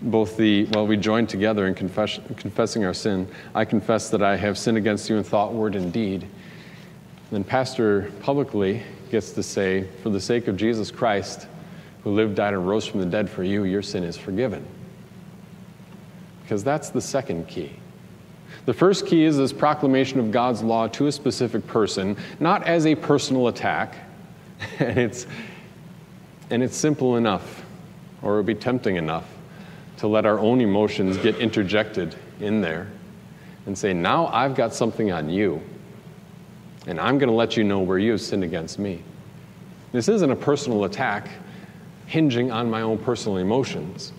both 0.00 0.36
the, 0.36 0.66
well, 0.72 0.86
we 0.86 0.96
join 0.96 1.26
together 1.26 1.66
in 1.66 1.74
confess, 1.74 2.20
confessing 2.36 2.84
our 2.84 2.94
sin. 2.94 3.28
I 3.54 3.64
confess 3.64 4.10
that 4.10 4.22
I 4.22 4.36
have 4.36 4.56
sinned 4.56 4.76
against 4.76 5.10
you 5.10 5.16
in 5.16 5.24
thought, 5.24 5.52
word, 5.52 5.74
and 5.74 5.92
deed. 5.92 6.22
And 6.22 6.30
Then 7.32 7.44
Pastor 7.44 8.12
publicly 8.20 8.82
gets 9.10 9.32
to 9.32 9.42
say, 9.42 9.88
for 10.02 10.10
the 10.10 10.20
sake 10.20 10.46
of 10.46 10.56
Jesus 10.56 10.90
Christ, 10.90 11.48
who 12.04 12.10
lived, 12.10 12.36
died, 12.36 12.54
and 12.54 12.66
rose 12.66 12.86
from 12.86 13.00
the 13.00 13.06
dead 13.06 13.28
for 13.28 13.42
you, 13.42 13.64
your 13.64 13.82
sin 13.82 14.04
is 14.04 14.16
forgiven. 14.16 14.64
Because 16.42 16.62
that's 16.62 16.90
the 16.90 17.00
second 17.00 17.48
key. 17.48 17.72
The 18.66 18.74
first 18.74 19.06
key 19.06 19.24
is 19.24 19.36
this 19.36 19.52
proclamation 19.52 20.20
of 20.20 20.30
God's 20.30 20.62
law 20.62 20.86
to 20.88 21.06
a 21.06 21.12
specific 21.12 21.66
person, 21.66 22.16
not 22.38 22.66
as 22.66 22.86
a 22.86 22.94
personal 22.94 23.48
attack. 23.48 23.96
and 24.78 24.98
it's, 24.98 25.26
and 26.50 26.62
it's 26.62 26.76
simple 26.76 27.16
enough, 27.16 27.64
or 28.22 28.34
it 28.34 28.36
would 28.36 28.46
be 28.46 28.54
tempting 28.54 28.96
enough 28.96 29.24
to 29.98 30.06
let 30.06 30.24
our 30.24 30.38
own 30.38 30.60
emotions 30.60 31.16
get 31.18 31.36
interjected 31.38 32.14
in 32.40 32.60
there 32.60 32.88
and 33.66 33.76
say, 33.76 33.92
Now 33.92 34.28
I've 34.28 34.54
got 34.54 34.72
something 34.72 35.10
on 35.10 35.28
you, 35.28 35.60
and 36.86 36.98
I'm 37.00 37.18
going 37.18 37.28
to 37.28 37.34
let 37.34 37.56
you 37.56 37.64
know 37.64 37.80
where 37.80 37.98
you 37.98 38.12
have 38.12 38.20
sinned 38.20 38.44
against 38.44 38.78
me. 38.78 39.02
This 39.92 40.08
isn't 40.08 40.30
a 40.30 40.36
personal 40.36 40.84
attack 40.84 41.28
hinging 42.06 42.50
on 42.50 42.70
my 42.70 42.82
own 42.82 42.98
personal 42.98 43.38
emotions. 43.38 44.12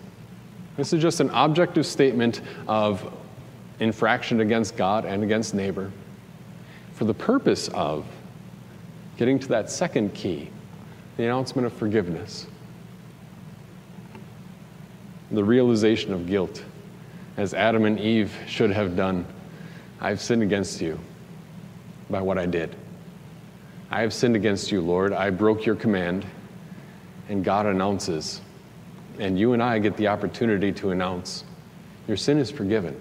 This 0.77 0.93
is 0.93 1.01
just 1.01 1.19
an 1.19 1.29
objective 1.31 1.85
statement 1.85 2.41
of 2.67 3.11
infraction 3.79 4.41
against 4.41 4.75
God 4.75 5.05
and 5.05 5.23
against 5.23 5.53
neighbor 5.53 5.91
for 6.93 7.05
the 7.05 7.13
purpose 7.13 7.69
of 7.69 8.05
getting 9.17 9.39
to 9.39 9.47
that 9.49 9.69
second 9.69 10.13
key, 10.13 10.49
the 11.17 11.23
announcement 11.23 11.65
of 11.65 11.73
forgiveness 11.73 12.47
the 15.31 15.43
realization 15.43 16.13
of 16.13 16.27
guilt, 16.27 16.63
as 17.37 17.53
Adam 17.53 17.85
and 17.85 17.99
Eve 17.99 18.35
should 18.47 18.71
have 18.71 18.95
done. 18.95 19.25
I've 20.01 20.21
sinned 20.21 20.43
against 20.43 20.81
you 20.81 20.99
by 22.09 22.21
what 22.21 22.37
I 22.37 22.45
did. 22.45 22.75
I 23.91 24.01
have 24.01 24.13
sinned 24.13 24.35
against 24.35 24.71
you, 24.71 24.81
Lord. 24.81 25.13
I 25.13 25.29
broke 25.29 25.65
your 25.65 25.75
command. 25.75 26.25
And 27.29 27.43
God 27.43 27.67
announces, 27.67 28.41
and 29.19 29.37
you 29.37 29.53
and 29.53 29.61
I 29.61 29.77
get 29.77 29.95
the 29.97 30.07
opportunity 30.07 30.71
to 30.73 30.89
announce, 30.89 31.43
Your 32.07 32.17
sin 32.17 32.39
is 32.39 32.49
forgiven. 32.49 32.99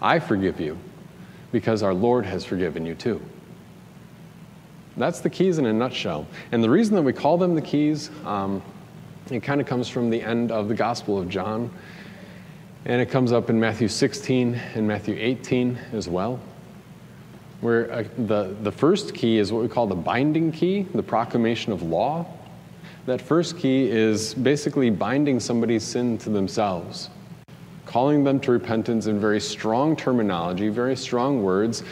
I 0.00 0.20
forgive 0.20 0.60
you 0.60 0.78
because 1.50 1.82
our 1.82 1.94
Lord 1.94 2.26
has 2.26 2.44
forgiven 2.44 2.86
you 2.86 2.94
too. 2.94 3.20
That's 4.96 5.20
the 5.20 5.30
keys 5.30 5.58
in 5.58 5.66
a 5.66 5.72
nutshell. 5.72 6.28
And 6.52 6.62
the 6.62 6.70
reason 6.70 6.94
that 6.94 7.02
we 7.02 7.12
call 7.12 7.38
them 7.38 7.56
the 7.56 7.62
keys, 7.62 8.10
um, 8.24 8.62
it 9.30 9.42
kind 9.42 9.60
of 9.60 9.66
comes 9.66 9.88
from 9.88 10.10
the 10.10 10.22
end 10.22 10.52
of 10.52 10.68
the 10.68 10.74
Gospel 10.74 11.18
of 11.18 11.28
John, 11.28 11.70
and 12.84 13.00
it 13.00 13.06
comes 13.06 13.32
up 13.32 13.48
in 13.48 13.58
Matthew 13.58 13.88
16 13.88 14.54
and 14.74 14.86
Matthew 14.86 15.16
18 15.18 15.78
as 15.94 16.08
well. 16.08 16.38
Where 17.62 17.90
uh, 17.90 18.04
the, 18.18 18.54
the 18.62 18.72
first 18.72 19.14
key 19.14 19.38
is 19.38 19.50
what 19.50 19.62
we 19.62 19.68
call 19.68 19.86
the 19.86 19.94
binding 19.94 20.52
key, 20.52 20.82
the 20.94 21.02
proclamation 21.02 21.72
of 21.72 21.82
law. 21.82 22.26
That 23.06 23.20
first 23.22 23.56
key 23.56 23.90
is 23.90 24.34
basically 24.34 24.90
binding 24.90 25.40
somebody's 25.40 25.84
sin 25.84 26.18
to 26.18 26.28
themselves, 26.28 27.08
calling 27.86 28.24
them 28.24 28.38
to 28.40 28.52
repentance 28.52 29.06
in 29.06 29.18
very 29.18 29.40
strong 29.40 29.96
terminology, 29.96 30.68
very 30.68 30.96
strong 30.96 31.42
words. 31.42 31.82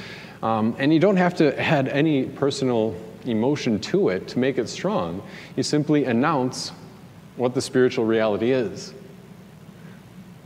Um, 0.43 0.77
and 0.79 0.93
you 0.93 1.01
don't 1.01 1.17
have 1.17 1.35
to 1.37 1.59
add 1.59 1.89
any 1.89 2.25
personal 2.25 2.95
emotion 3.25 3.79
to 3.79 4.11
it 4.11 4.29
to 4.29 4.39
make 4.39 4.59
it 4.59 4.69
strong. 4.69 5.23
You 5.57 5.63
simply 5.63 6.05
announce 6.05 6.73
what 7.37 7.55
the 7.55 7.61
spiritual 7.61 8.05
reality 8.05 8.51
is. 8.51 8.95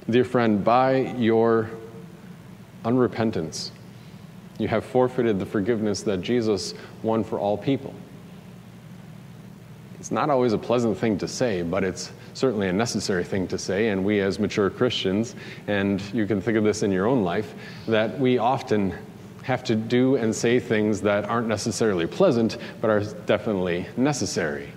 Dear 0.08 0.24
friend, 0.24 0.64
by 0.64 1.14
your 1.16 1.70
unrepentance, 2.84 3.70
you 4.58 4.68
have 4.68 4.84
forfeited 4.84 5.38
the 5.38 5.46
forgiveness 5.46 6.02
that 6.02 6.20
Jesus 6.20 6.74
won 7.02 7.24
for 7.24 7.38
all 7.38 7.58
people. 7.58 7.92
It's 9.98 10.10
not 10.12 10.30
always 10.30 10.52
a 10.52 10.58
pleasant 10.58 10.96
thing 10.96 11.18
to 11.18 11.26
say, 11.26 11.62
but 11.62 11.82
it's 11.82 12.12
certainly 12.34 12.68
a 12.68 12.72
necessary 12.72 13.24
thing 13.24 13.48
to 13.48 13.58
say. 13.58 13.88
And 13.88 14.04
we, 14.04 14.20
as 14.20 14.38
mature 14.38 14.70
Christians, 14.70 15.34
and 15.66 16.00
you 16.14 16.26
can 16.26 16.40
think 16.40 16.56
of 16.56 16.64
this 16.64 16.84
in 16.84 16.92
your 16.92 17.06
own 17.06 17.24
life, 17.24 17.54
that 17.88 18.18
we 18.20 18.38
often 18.38 18.94
have 19.42 19.64
to 19.64 19.74
do 19.74 20.16
and 20.16 20.34
say 20.34 20.60
things 20.60 21.00
that 21.00 21.24
aren't 21.24 21.48
necessarily 21.48 22.06
pleasant, 22.06 22.58
but 22.80 22.90
are 22.90 23.00
definitely 23.26 23.86
necessary. 23.96 24.68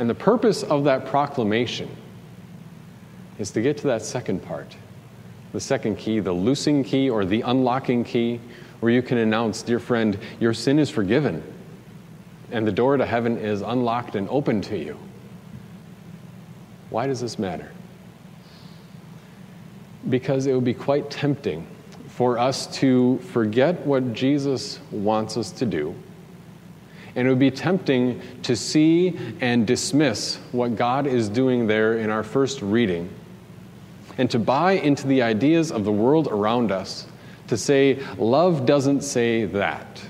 And 0.00 0.08
the 0.08 0.14
purpose 0.14 0.62
of 0.62 0.84
that 0.84 1.04
proclamation 1.04 1.94
is 3.38 3.50
to 3.50 3.60
get 3.60 3.76
to 3.76 3.86
that 3.88 4.00
second 4.00 4.42
part, 4.42 4.74
the 5.52 5.60
second 5.60 5.96
key, 5.96 6.20
the 6.20 6.32
loosing 6.32 6.82
key 6.82 7.10
or 7.10 7.26
the 7.26 7.42
unlocking 7.42 8.02
key, 8.02 8.40
where 8.80 8.90
you 8.90 9.02
can 9.02 9.18
announce, 9.18 9.60
dear 9.60 9.78
friend, 9.78 10.18
your 10.40 10.54
sin 10.54 10.78
is 10.78 10.88
forgiven, 10.88 11.42
and 12.50 12.66
the 12.66 12.72
door 12.72 12.96
to 12.96 13.04
heaven 13.04 13.36
is 13.36 13.60
unlocked 13.60 14.16
and 14.16 14.26
open 14.30 14.62
to 14.62 14.78
you. 14.78 14.96
Why 16.88 17.06
does 17.06 17.20
this 17.20 17.38
matter? 17.38 17.70
Because 20.08 20.46
it 20.46 20.54
would 20.54 20.64
be 20.64 20.72
quite 20.72 21.10
tempting 21.10 21.66
for 22.08 22.38
us 22.38 22.66
to 22.78 23.18
forget 23.18 23.78
what 23.84 24.14
Jesus 24.14 24.80
wants 24.90 25.36
us 25.36 25.50
to 25.50 25.66
do 25.66 25.94
and 27.14 27.26
it 27.26 27.30
would 27.30 27.38
be 27.38 27.50
tempting 27.50 28.20
to 28.42 28.54
see 28.54 29.18
and 29.40 29.66
dismiss 29.66 30.36
what 30.52 30.76
God 30.76 31.06
is 31.06 31.28
doing 31.28 31.66
there 31.66 31.98
in 31.98 32.10
our 32.10 32.22
first 32.22 32.62
reading, 32.62 33.08
and 34.18 34.30
to 34.30 34.38
buy 34.38 34.72
into 34.72 35.06
the 35.06 35.22
ideas 35.22 35.72
of 35.72 35.84
the 35.84 35.92
world 35.92 36.28
around 36.28 36.72
us, 36.72 37.06
to 37.48 37.56
say, 37.56 37.98
love 38.16 38.66
doesn't 38.66 39.02
say 39.02 39.44
that. 39.46 40.02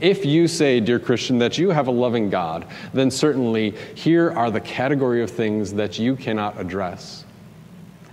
If 0.00 0.26
you 0.26 0.46
say, 0.46 0.80
dear 0.80 0.98
Christian, 0.98 1.38
that 1.38 1.56
you 1.56 1.70
have 1.70 1.86
a 1.88 1.90
loving 1.90 2.28
God, 2.28 2.66
then 2.92 3.10
certainly 3.10 3.70
here 3.94 4.30
are 4.32 4.50
the 4.50 4.60
category 4.60 5.22
of 5.22 5.30
things 5.30 5.72
that 5.74 5.98
you 5.98 6.16
cannot 6.16 6.60
address 6.60 7.24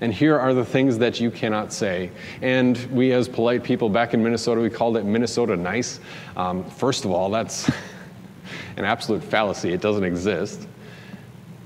and 0.03 0.13
here 0.13 0.37
are 0.37 0.53
the 0.53 0.65
things 0.65 0.97
that 0.97 1.21
you 1.21 1.31
cannot 1.31 1.71
say. 1.71 2.11
And 2.41 2.77
we, 2.91 3.13
as 3.13 3.29
polite 3.29 3.63
people 3.63 3.87
back 3.87 4.13
in 4.13 4.21
Minnesota, 4.21 4.59
we 4.59 4.69
called 4.69 4.97
it 4.97 5.05
Minnesota 5.05 5.55
nice. 5.55 6.01
Um, 6.35 6.65
first 6.71 7.05
of 7.05 7.11
all, 7.11 7.29
that's 7.29 7.69
an 8.75 8.83
absolute 8.83 9.23
fallacy, 9.23 9.71
it 9.71 9.79
doesn't 9.79 10.03
exist. 10.03 10.67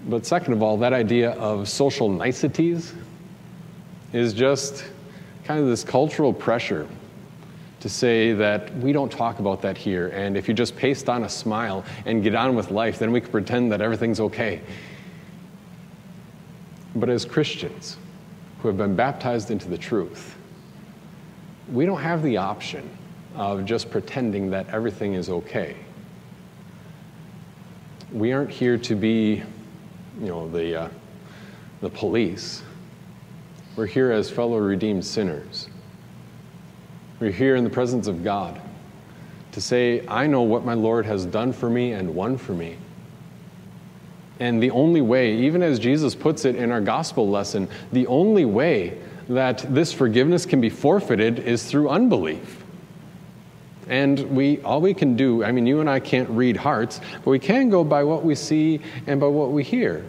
But 0.07 0.23
second 0.23 0.53
of 0.53 0.61
all, 0.61 0.77
that 0.77 0.93
idea 0.93 1.31
of 1.31 1.67
social 1.67 2.09
niceties 2.09 2.93
is 4.13 4.35
just 4.35 4.85
kind 5.43 5.59
of 5.59 5.65
this 5.65 5.83
cultural 5.83 6.31
pressure 6.31 6.87
to 7.79 7.89
say 7.89 8.33
that 8.33 8.71
we 8.77 8.91
don't 8.91 9.11
talk 9.11 9.39
about 9.39 9.63
that 9.63 9.79
here. 9.79 10.09
And 10.09 10.37
if 10.37 10.47
you 10.47 10.53
just 10.53 10.75
paste 10.75 11.09
on 11.09 11.23
a 11.23 11.29
smile 11.29 11.83
and 12.05 12.21
get 12.21 12.35
on 12.35 12.53
with 12.53 12.69
life, 12.69 12.99
then 12.99 13.11
we 13.11 13.19
can 13.19 13.31
pretend 13.31 13.71
that 13.71 13.81
everything's 13.81 14.19
okay. 14.19 14.61
But 16.95 17.09
as 17.09 17.25
Christians, 17.25 17.97
who 18.59 18.67
have 18.67 18.77
been 18.77 18.95
baptized 18.95 19.51
into 19.51 19.67
the 19.67 19.77
truth, 19.77 20.35
we 21.71 21.85
don't 21.85 22.01
have 22.01 22.23
the 22.23 22.37
option 22.37 22.89
of 23.35 23.65
just 23.65 23.91
pretending 23.91 24.49
that 24.49 24.67
everything 24.69 25.13
is 25.13 25.29
okay. 25.29 25.75
We 28.11 28.31
aren't 28.31 28.49
here 28.49 28.77
to 28.77 28.95
be, 28.95 29.43
you 30.19 30.27
know, 30.27 30.49
the, 30.49 30.83
uh, 30.83 30.89
the 31.81 31.89
police. 31.89 32.63
We're 33.75 33.85
here 33.85 34.11
as 34.11 34.29
fellow 34.29 34.57
redeemed 34.57 35.05
sinners. 35.05 35.69
We're 37.19 37.31
here 37.31 37.55
in 37.55 37.63
the 37.63 37.69
presence 37.69 38.07
of 38.07 38.23
God 38.23 38.61
to 39.51 39.61
say, 39.61 40.05
I 40.07 40.27
know 40.27 40.43
what 40.43 40.65
my 40.65 40.73
Lord 40.73 41.05
has 41.05 41.25
done 41.25 41.51
for 41.51 41.69
me 41.69 41.91
and 41.93 42.15
won 42.15 42.37
for 42.37 42.53
me. 42.53 42.77
And 44.39 44.61
the 44.61 44.71
only 44.71 45.01
way, 45.01 45.33
even 45.35 45.63
as 45.63 45.79
Jesus 45.79 46.13
puts 46.13 46.45
it 46.45 46.55
in 46.55 46.71
our 46.71 46.81
gospel 46.81 47.29
lesson, 47.29 47.67
the 47.91 48.05
only 48.07 48.45
way 48.45 48.99
that 49.29 49.65
this 49.73 49.91
forgiveness 49.91 50.45
can 50.45 50.61
be 50.61 50.69
forfeited 50.69 51.39
is 51.39 51.65
through 51.65 51.89
unbelief. 51.89 52.63
And 53.89 54.19
we, 54.35 54.61
all 54.61 54.81
we 54.81 54.93
can 54.93 55.15
do, 55.15 55.43
I 55.43 55.51
mean, 55.51 55.65
you 55.65 55.79
and 55.79 55.89
I 55.89 55.99
can't 55.99 56.29
read 56.29 56.57
hearts, 56.57 56.99
but 57.23 57.31
we 57.31 57.39
can 57.39 57.69
go 57.69 57.83
by 57.83 58.03
what 58.03 58.23
we 58.23 58.35
see 58.35 58.81
and 59.07 59.19
by 59.19 59.27
what 59.27 59.51
we 59.51 59.63
hear. 59.63 60.05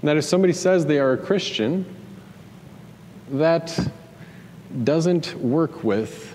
And 0.00 0.08
that 0.08 0.16
if 0.16 0.24
somebody 0.24 0.54
says 0.54 0.86
they 0.86 0.98
are 0.98 1.12
a 1.12 1.18
Christian, 1.18 1.84
that 3.30 3.78
doesn't 4.84 5.34
work 5.34 5.84
with 5.84 6.34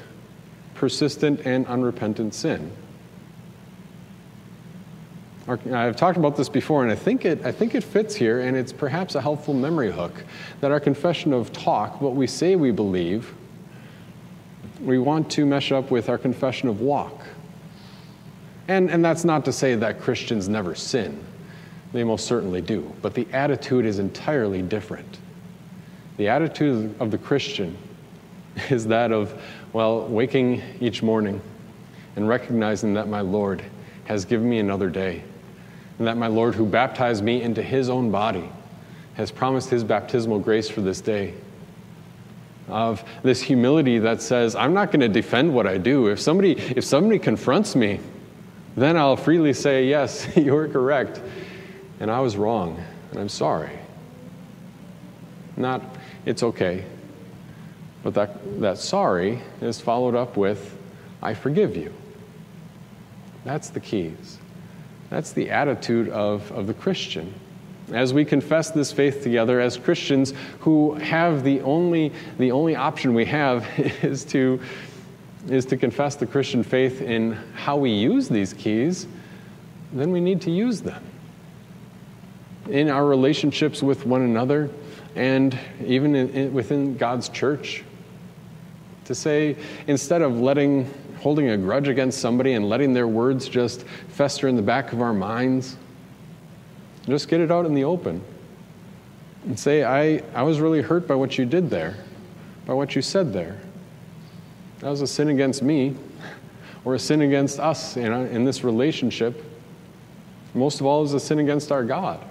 persistent 0.76 1.42
and 1.46 1.66
unrepentant 1.68 2.34
sin. 2.34 2.72
I've 5.48 5.96
talked 5.96 6.18
about 6.18 6.36
this 6.36 6.50
before, 6.50 6.82
and 6.82 6.92
I 6.92 6.96
think, 6.96 7.24
it, 7.24 7.46
I 7.46 7.52
think 7.52 7.76
it 7.76 7.84
fits 7.84 8.16
here, 8.16 8.42
and 8.42 8.58
it's 8.58 8.74
perhaps 8.74 9.14
a 9.14 9.22
helpful 9.22 9.54
memory 9.54 9.92
hook 9.92 10.24
that 10.60 10.72
our 10.72 10.80
confession 10.80 11.34
of 11.34 11.54
talk, 11.54 12.02
what 12.02 12.16
we 12.16 12.26
say 12.26 12.56
we 12.56 12.72
believe, 12.72 13.32
we 14.82 14.98
want 14.98 15.30
to 15.32 15.46
mesh 15.46 15.72
up 15.72 15.92
with 15.92 16.10
our 16.10 16.18
confession 16.18 16.68
of 16.68 16.82
walk. 16.82 17.28
And, 18.68 18.90
and 18.90 19.06
that's 19.06 19.24
not 19.24 19.46
to 19.46 19.54
say 19.54 19.76
that 19.76 20.02
Christians 20.02 20.50
never 20.50 20.74
sin, 20.74 21.24
they 21.94 22.04
most 22.04 22.26
certainly 22.26 22.62
do, 22.62 22.92
but 23.04 23.14
the 23.14 23.28
attitude 23.32 23.86
is 23.86 24.00
entirely 24.00 24.64
different. 24.64 25.20
The 26.18 26.28
attitude 26.28 26.96
of 27.00 27.12
the 27.12 27.20
Christian 27.20 27.78
is 28.72 28.88
that 28.88 29.12
of, 29.12 29.40
well, 29.74 30.08
waking 30.08 30.64
each 30.80 31.04
morning 31.04 31.40
and 32.16 32.28
recognizing 32.28 32.96
that 32.96 33.08
my 33.08 33.22
Lord 33.22 33.64
has 34.06 34.26
given 34.26 34.50
me 34.50 34.58
another 34.58 34.90
day 34.90 35.24
and 35.98 36.08
that 36.08 36.18
my 36.18 36.28
Lord, 36.28 36.56
who 36.56 36.66
baptized 36.66 37.24
me 37.24 37.42
into 37.42 37.62
his 37.62 37.90
own 37.90 38.12
body, 38.12 38.50
has 39.16 39.32
promised 39.32 39.70
his 39.70 39.84
baptismal 39.84 40.40
grace 40.40 40.70
for 40.70 40.82
this 40.82 41.02
day. 41.02 41.34
Of 42.68 43.04
this 43.24 43.42
humility 43.42 44.00
that 44.00 44.22
says, 44.22 44.56
I'm 44.56 44.74
not 44.74 44.92
going 44.92 45.02
to 45.02 45.08
defend 45.08 45.54
what 45.54 45.68
I 45.68 45.78
do. 45.78 46.08
If 46.08 46.20
somebody, 46.20 46.54
if 46.54 46.84
somebody 46.84 47.20
confronts 47.20 47.76
me, 47.76 48.00
then 48.76 48.98
I'll 48.98 49.16
freely 49.16 49.54
say, 49.54 49.88
Yes, 49.88 50.28
you're 50.36 50.68
correct, 50.68 51.22
and 52.00 52.12
I 52.12 52.20
was 52.20 52.36
wrong, 52.36 52.84
and 53.12 53.20
I'm 53.20 53.30
sorry. 53.30 53.80
Not, 55.58 55.82
it's 56.26 56.44
okay. 56.44 56.84
But 58.04 58.14
that, 58.16 58.62
that 58.62 58.78
sorry 58.78 59.42
is 59.62 59.80
followed 59.80 60.16
up 60.16 60.36
with, 60.36 60.78
I 61.22 61.34
forgive 61.34 61.78
you. 61.78 61.94
That's 63.46 63.70
the 63.70 63.80
keys. 63.80 64.38
That's 65.10 65.32
the 65.32 65.50
attitude 65.50 66.10
of, 66.10 66.52
of 66.52 66.68
the 66.68 66.74
Christian. 66.74 67.34
As 67.92 68.14
we 68.14 68.26
confess 68.26 68.72
this 68.72 68.92
faith 68.92 69.22
together 69.22 69.60
as 69.60 69.78
Christians 69.78 70.34
who 70.62 70.96
have 70.96 71.44
the 71.44 71.62
only, 71.62 72.12
the 72.40 72.52
only 72.52 72.76
option 72.76 73.14
we 73.14 73.26
have 73.26 73.68
is 74.04 74.26
to, 74.26 74.60
is 75.48 75.66
to 75.66 75.78
confess 75.78 76.16
the 76.16 76.26
Christian 76.26 76.64
faith 76.64 77.02
in 77.02 77.34
how 77.54 77.78
we 77.78 77.92
use 77.92 78.28
these 78.28 78.54
keys, 78.54 79.08
then 79.94 80.12
we 80.12 80.20
need 80.20 80.42
to 80.42 80.52
use 80.52 80.82
them. 80.82 81.04
In 82.70 82.90
our 82.90 83.06
relationships 83.06 83.84
with 83.84 84.08
one 84.08 84.24
another 84.24 84.72
and 85.16 85.58
even 85.86 86.16
in, 86.16 86.30
in, 86.32 86.54
within 86.54 86.98
God's 86.98 87.30
church. 87.30 87.84
To 89.06 89.14
say, 89.14 89.56
instead 89.86 90.24
of 90.24 90.40
letting 90.40 90.92
holding 91.26 91.50
a 91.50 91.58
grudge 91.58 91.88
against 91.88 92.20
somebody 92.20 92.54
and 92.54 92.70
letting 92.70 92.94
their 92.94 93.08
words 93.08 93.50
just 93.50 93.82
fester 94.10 94.48
in 94.48 94.56
the 94.56 94.62
back 94.62 94.94
of 94.94 95.02
our 95.02 95.12
minds. 95.12 95.76
Just 97.08 97.30
get 97.30 97.42
it 97.42 97.50
out 97.50 97.66
in 97.66 97.74
the 97.74 97.84
open 97.84 98.24
and 99.46 99.60
say, 99.60 99.84
I, 99.84 100.22
I 100.36 100.44
was 100.44 100.60
really 100.60 100.84
hurt 100.84 101.08
by 101.08 101.16
what 101.16 101.36
you 101.40 101.44
did 101.44 101.68
there, 101.68 101.98
by 102.68 102.74
what 102.74 102.96
you 102.96 103.02
said 103.02 103.34
there. 103.34 103.60
That 104.82 104.92
was 104.92 105.02
a 105.02 105.08
sin 105.08 105.30
against 105.30 105.64
me 105.64 105.96
or 106.84 106.94
a 106.94 107.00
sin 107.00 107.24
against 107.24 107.60
us 107.60 107.98
in, 107.98 108.14
in 108.14 108.46
this 108.46 108.64
relationship. 108.64 109.44
Most 110.54 110.80
of 110.80 110.86
all, 110.86 111.00
it 111.00 111.06
was 111.06 111.16
a 111.16 111.20
sin 111.20 111.40
against 111.40 111.72
our 111.72 111.84
God. 111.84 112.24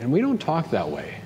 And 0.00 0.10
we 0.10 0.22
don't 0.22 0.40
talk 0.40 0.70
that 0.70 0.88
way. 0.88 1.20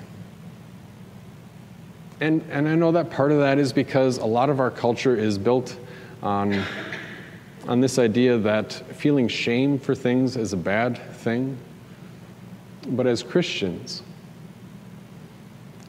And, 2.19 2.43
and 2.49 2.67
I 2.67 2.75
know 2.75 2.91
that 2.93 3.11
part 3.11 3.31
of 3.31 3.39
that 3.39 3.59
is 3.59 3.71
because 3.71 4.17
a 4.17 4.25
lot 4.25 4.49
of 4.49 4.59
our 4.59 4.71
culture 4.71 5.15
is 5.15 5.37
built 5.37 5.77
on, 6.23 6.63
on 7.67 7.79
this 7.79 7.99
idea 7.99 8.37
that 8.39 8.73
feeling 8.73 9.27
shame 9.27 9.77
for 9.77 9.93
things 9.93 10.35
is 10.35 10.53
a 10.53 10.57
bad 10.57 10.97
thing. 11.17 11.57
But 12.87 13.05
as 13.05 13.21
Christians, 13.21 14.01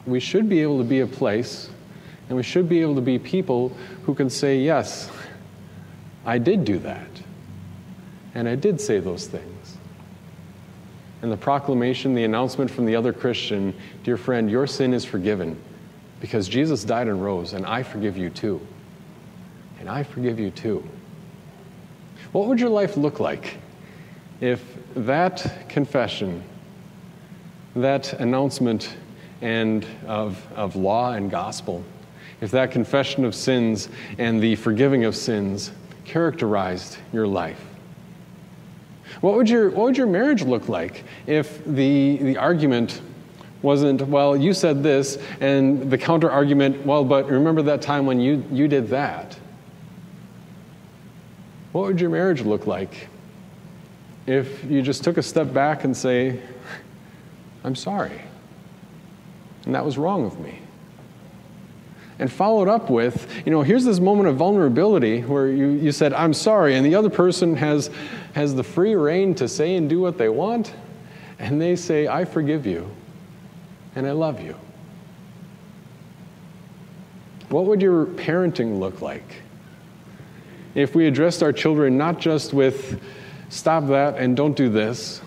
we 0.05 0.19
should 0.19 0.47
be 0.49 0.61
able 0.61 0.77
to 0.77 0.83
be 0.83 0.99
a 0.99 1.07
place 1.07 1.69
and 2.27 2.35
we 2.35 2.43
should 2.43 2.69
be 2.69 2.81
able 2.81 2.95
to 2.95 3.01
be 3.01 3.17
people 3.17 3.75
who 4.03 4.13
can 4.13 4.29
say, 4.29 4.59
Yes, 4.59 5.09
I 6.25 6.37
did 6.37 6.63
do 6.63 6.77
that. 6.79 7.07
And 8.35 8.47
I 8.47 8.53
did 8.53 8.79
say 8.79 8.99
those 8.99 9.25
things. 9.25 9.77
And 11.23 11.31
the 11.31 11.37
proclamation, 11.37 12.13
the 12.13 12.23
announcement 12.23 12.69
from 12.69 12.85
the 12.85 12.95
other 12.95 13.13
Christian, 13.13 13.73
Dear 14.03 14.15
friend, 14.15 14.49
your 14.51 14.67
sin 14.67 14.93
is 14.93 15.03
forgiven 15.03 15.59
because 16.19 16.47
Jesus 16.47 16.83
died 16.83 17.07
and 17.07 17.23
rose, 17.23 17.53
and 17.53 17.65
I 17.65 17.83
forgive 17.83 18.17
you 18.17 18.29
too. 18.29 18.59
And 19.79 19.89
I 19.89 20.03
forgive 20.03 20.39
you 20.39 20.51
too. 20.51 20.83
What 22.31 22.47
would 22.47 22.59
your 22.59 22.69
life 22.69 22.97
look 22.97 23.19
like 23.19 23.57
if 24.41 24.63
that 24.95 25.69
confession, 25.69 26.43
that 27.75 28.13
announcement 28.13 28.95
and 29.41 29.85
of, 30.05 30.45
of 30.53 30.75
law 30.75 31.13
and 31.13 31.31
gospel, 31.31 31.83
if 32.41 32.51
that 32.51 32.71
confession 32.71 33.25
of 33.25 33.33
sins 33.33 33.89
and 34.17 34.41
the 34.41 34.55
forgiving 34.55 35.05
of 35.05 35.15
sins 35.15 35.71
characterized 36.05 36.97
your 37.13 37.27
life? 37.27 37.63
What 39.21 39.35
would 39.35 39.49
your, 39.49 39.69
what 39.69 39.85
would 39.85 39.97
your 39.97 40.07
marriage 40.07 40.43
look 40.43 40.69
like 40.69 41.03
if 41.25 41.63
the, 41.65 42.17
the 42.17 42.37
argument 42.37 43.01
wasn't, 43.61 44.07
well, 44.07 44.37
you 44.37 44.53
said 44.53 44.83
this, 44.83 45.17
and 45.41 45.91
the 45.91 45.97
counter 45.97 46.31
argument, 46.31 46.85
well, 46.85 47.03
but 47.03 47.29
remember 47.29 47.61
that 47.63 47.81
time 47.81 48.05
when 48.05 48.19
you, 48.19 48.43
you 48.51 48.67
did 48.67 48.87
that? 48.89 49.37
What 51.71 51.85
would 51.85 52.01
your 52.01 52.09
marriage 52.09 52.41
look 52.41 52.67
like 52.67 53.09
if 54.25 54.63
you 54.65 54.81
just 54.81 55.03
took 55.03 55.17
a 55.17 55.23
step 55.23 55.53
back 55.53 55.83
and 55.83 55.95
say, 55.95 56.39
I'm 57.63 57.75
sorry, 57.75 58.21
and 59.65 59.75
that 59.75 59.83
was 59.83 59.97
wrong 59.97 60.25
of 60.25 60.39
me? 60.39 60.59
And 62.17 62.31
followed 62.31 62.67
up 62.67 62.89
with, 62.89 63.31
you 63.45 63.51
know, 63.51 63.61
here's 63.61 63.85
this 63.85 63.99
moment 63.99 64.27
of 64.27 64.35
vulnerability 64.35 65.21
where 65.21 65.47
you, 65.47 65.67
you 65.67 65.91
said, 65.91 66.11
I'm 66.13 66.33
sorry, 66.33 66.75
and 66.75 66.85
the 66.85 66.95
other 66.95 67.09
person 67.09 67.55
has, 67.55 67.89
has 68.33 68.55
the 68.55 68.63
free 68.63 68.95
reign 68.95 69.35
to 69.35 69.47
say 69.47 69.75
and 69.75 69.89
do 69.89 69.99
what 69.99 70.17
they 70.17 70.27
want, 70.27 70.73
and 71.39 71.61
they 71.61 71.75
say, 71.75 72.07
I 72.07 72.25
forgive 72.25 72.65
you 72.65 72.89
and 73.95 74.07
I 74.07 74.11
love 74.11 74.41
you. 74.41 74.55
What 77.49 77.65
would 77.65 77.81
your 77.81 78.05
parenting 78.05 78.79
look 78.79 79.01
like 79.01 79.41
if 80.75 80.93
we 80.93 81.07
addressed 81.07 81.41
our 81.41 81.51
children 81.51 81.97
not 81.97 82.19
just 82.19 82.53
with 82.53 83.01
stop 83.49 83.87
that 83.87 84.17
and 84.17 84.37
don't 84.37 84.55
do 84.55 84.69
this, 84.69 85.21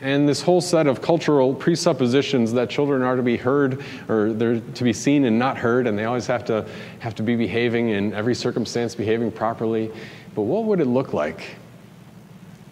and 0.00 0.28
this 0.28 0.42
whole 0.42 0.60
set 0.60 0.88
of 0.88 1.00
cultural 1.00 1.54
presuppositions 1.54 2.52
that 2.54 2.68
children 2.68 3.02
are 3.02 3.14
to 3.14 3.22
be 3.22 3.36
heard 3.36 3.84
or 4.08 4.32
they're 4.32 4.58
to 4.58 4.84
be 4.84 4.92
seen 4.92 5.24
and 5.26 5.38
not 5.38 5.56
heard, 5.56 5.86
and 5.86 5.96
they 5.96 6.04
always 6.04 6.26
have 6.26 6.44
to 6.46 6.66
have 6.98 7.14
to 7.14 7.22
be 7.22 7.36
behaving 7.36 7.90
in 7.90 8.12
every 8.12 8.34
circumstance, 8.34 8.94
behaving 8.94 9.30
properly. 9.30 9.92
But 10.34 10.42
what 10.42 10.64
would 10.64 10.80
it 10.80 10.86
look 10.86 11.12
like 11.12 11.56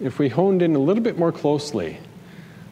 if 0.01 0.19
we 0.19 0.29
honed 0.29 0.63
in 0.63 0.75
a 0.75 0.79
little 0.79 1.03
bit 1.03 1.19
more 1.19 1.31
closely 1.31 1.99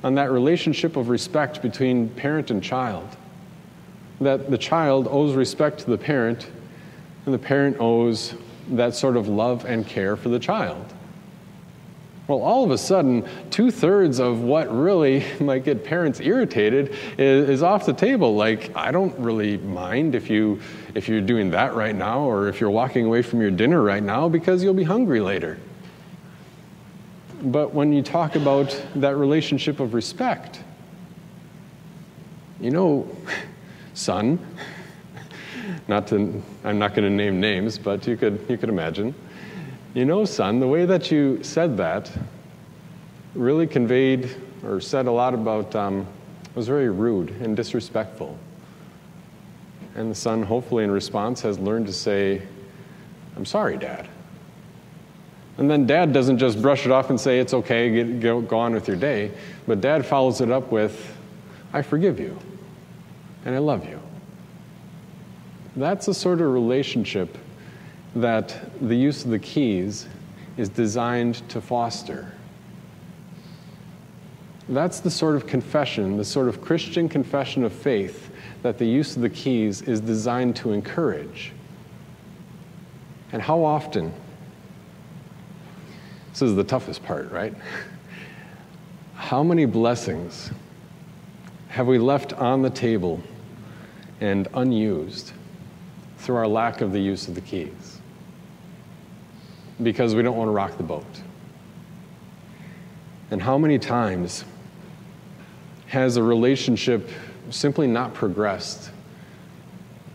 on 0.04 0.14
that 0.14 0.30
relationship 0.30 0.96
of 0.96 1.08
respect 1.08 1.62
between 1.62 2.08
parent 2.10 2.50
and 2.50 2.62
child. 2.62 3.16
That 4.20 4.50
the 4.50 4.58
child 4.58 5.08
owes 5.10 5.34
respect 5.34 5.80
to 5.80 5.90
the 5.90 5.98
parent, 5.98 6.50
and 7.24 7.34
the 7.34 7.38
parent 7.38 7.76
owes 7.80 8.34
that 8.70 8.94
sort 8.94 9.16
of 9.16 9.28
love 9.28 9.64
and 9.64 9.86
care 9.86 10.16
for 10.16 10.28
the 10.28 10.38
child. 10.38 10.92
Well, 12.28 12.42
all 12.42 12.62
of 12.62 12.70
a 12.70 12.76
sudden, 12.76 13.26
two 13.50 13.70
thirds 13.70 14.20
of 14.20 14.42
what 14.42 14.70
really 14.70 15.24
might 15.40 15.64
get 15.64 15.82
parents 15.82 16.20
irritated 16.20 16.94
is, 17.16 17.48
is, 17.48 17.62
off 17.62 17.86
the 17.86 17.94
table. 17.94 18.36
Like, 18.36 18.70
I 18.76 18.90
don't 18.90 19.18
really 19.18 19.56
mind 19.56 20.14
if, 20.14 20.28
you, 20.28 20.60
if 20.94 21.08
you're 21.08 21.22
doing 21.22 21.50
that 21.52 21.74
right 21.74 21.94
now 21.94 22.20
or 22.20 22.48
if 22.48 22.60
you're 22.60 22.70
walking 22.70 23.06
away 23.06 23.22
from 23.22 23.40
your 23.40 23.50
dinner 23.50 23.82
right 23.82 24.02
now 24.02 24.28
because 24.28 24.62
you'll 24.62 24.74
be 24.74 24.84
hungry 24.84 25.20
later. 25.20 25.58
But 27.42 27.72
when 27.72 27.92
you 27.92 28.02
talk 28.02 28.34
about 28.34 28.84
that 28.96 29.16
relationship 29.16 29.78
of 29.78 29.94
respect, 29.94 30.60
you 32.60 32.70
know, 32.70 33.08
son, 33.94 34.38
not 35.86 36.08
to, 36.08 36.42
I'm 36.64 36.78
not 36.78 36.94
going 36.94 37.08
to 37.08 37.14
name 37.14 37.40
names, 37.40 37.78
but 37.78 38.06
you 38.06 38.16
could, 38.16 38.44
you 38.48 38.58
could 38.58 38.68
imagine. 38.68 39.14
You 39.94 40.04
know, 40.04 40.24
son, 40.24 40.58
the 40.58 40.66
way 40.66 40.84
that 40.84 41.10
you 41.10 41.42
said 41.42 41.76
that, 41.76 42.10
really 43.34 43.66
conveyed 43.66 44.34
or 44.64 44.80
said 44.80 45.06
a 45.06 45.12
lot 45.12 45.32
about, 45.32 45.74
um, 45.76 46.06
was 46.54 46.66
very 46.66 46.90
rude 46.90 47.30
and 47.40 47.56
disrespectful. 47.56 48.36
And 49.94 50.10
the 50.10 50.14
son, 50.14 50.42
hopefully, 50.42 50.84
in 50.84 50.90
response, 50.90 51.40
has 51.42 51.58
learned 51.58 51.86
to 51.86 51.92
say, 51.92 52.42
I'm 53.36 53.44
sorry, 53.44 53.76
Dad. 53.78 54.08
And 55.58 55.68
then 55.68 55.86
dad 55.86 56.12
doesn't 56.12 56.38
just 56.38 56.62
brush 56.62 56.86
it 56.86 56.92
off 56.92 57.10
and 57.10 57.20
say, 57.20 57.40
It's 57.40 57.52
okay, 57.52 57.90
get, 57.90 58.20
go, 58.20 58.40
go 58.40 58.58
on 58.58 58.72
with 58.72 58.86
your 58.86 58.96
day. 58.96 59.32
But 59.66 59.80
dad 59.80 60.06
follows 60.06 60.40
it 60.40 60.50
up 60.50 60.70
with, 60.70 61.16
I 61.72 61.82
forgive 61.82 62.18
you 62.18 62.38
and 63.44 63.54
I 63.54 63.58
love 63.58 63.86
you. 63.86 64.00
That's 65.76 66.06
the 66.06 66.14
sort 66.14 66.40
of 66.40 66.52
relationship 66.52 67.36
that 68.14 68.56
the 68.80 68.96
use 68.96 69.24
of 69.24 69.30
the 69.30 69.38
keys 69.38 70.06
is 70.56 70.68
designed 70.68 71.48
to 71.50 71.60
foster. 71.60 72.32
That's 74.68 75.00
the 75.00 75.10
sort 75.10 75.36
of 75.36 75.46
confession, 75.46 76.16
the 76.16 76.24
sort 76.24 76.48
of 76.48 76.60
Christian 76.60 77.08
confession 77.08 77.64
of 77.64 77.72
faith 77.72 78.30
that 78.62 78.78
the 78.78 78.86
use 78.86 79.16
of 79.16 79.22
the 79.22 79.30
keys 79.30 79.82
is 79.82 80.00
designed 80.00 80.56
to 80.56 80.72
encourage. 80.72 81.52
And 83.32 83.40
how 83.40 83.62
often? 83.64 84.12
This 86.38 86.50
is 86.50 86.54
the 86.54 86.62
toughest 86.62 87.02
part, 87.02 87.32
right? 87.32 87.52
How 89.16 89.42
many 89.42 89.64
blessings 89.64 90.52
have 91.66 91.88
we 91.88 91.98
left 91.98 92.32
on 92.34 92.62
the 92.62 92.70
table 92.70 93.20
and 94.20 94.46
unused 94.54 95.32
through 96.18 96.36
our 96.36 96.46
lack 96.46 96.80
of 96.80 96.92
the 96.92 97.00
use 97.00 97.26
of 97.26 97.34
the 97.34 97.40
keys? 97.40 97.98
Because 99.82 100.14
we 100.14 100.22
don't 100.22 100.36
want 100.36 100.46
to 100.46 100.52
rock 100.52 100.76
the 100.76 100.84
boat. 100.84 101.22
And 103.32 103.42
how 103.42 103.58
many 103.58 103.76
times 103.76 104.44
has 105.88 106.18
a 106.18 106.22
relationship 106.22 107.10
simply 107.50 107.88
not 107.88 108.14
progressed 108.14 108.90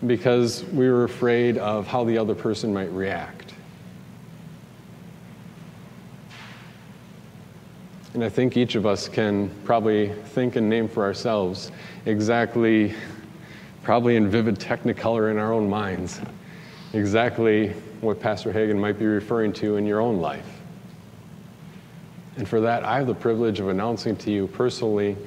because 0.07 0.63
we 0.71 0.89
were 0.89 1.03
afraid 1.03 1.57
of 1.57 1.85
how 1.85 2.05
the 2.05 2.17
other 2.17 2.33
person 2.33 2.73
might 2.73 2.93
react? 2.93 3.42
And 8.13 8.23
I 8.23 8.29
think 8.29 8.57
each 8.57 8.75
of 8.75 8.85
us 8.85 9.07
can 9.07 9.49
probably 9.63 10.09
think 10.09 10.55
and 10.55 10.69
name 10.69 10.87
for 10.87 11.03
ourselves 11.03 11.71
exactly, 12.05 12.93
probably 13.81 14.17
in 14.17 14.29
vivid 14.29 14.59
technicolor 14.59 15.31
in 15.31 15.39
our 15.39 15.51
own 15.51 15.67
minds, 15.67 16.21
exactly 16.93 17.69
what 18.01 18.19
Pastor 18.19 18.51
Hagen 18.51 18.79
might 18.79 18.99
be 18.99 19.05
referring 19.05 19.51
to 19.53 19.77
in 19.77 19.87
your 19.87 19.99
own 19.99 20.19
life. 20.19 20.45
And 22.37 22.47
for 22.47 22.61
that, 22.61 22.83
I 22.83 22.97
have 22.97 23.07
the 23.07 23.15
privilege 23.15 23.59
of 23.59 23.69
announcing 23.69 24.15
to 24.17 24.31
you 24.31 24.45
personally, 24.45 25.17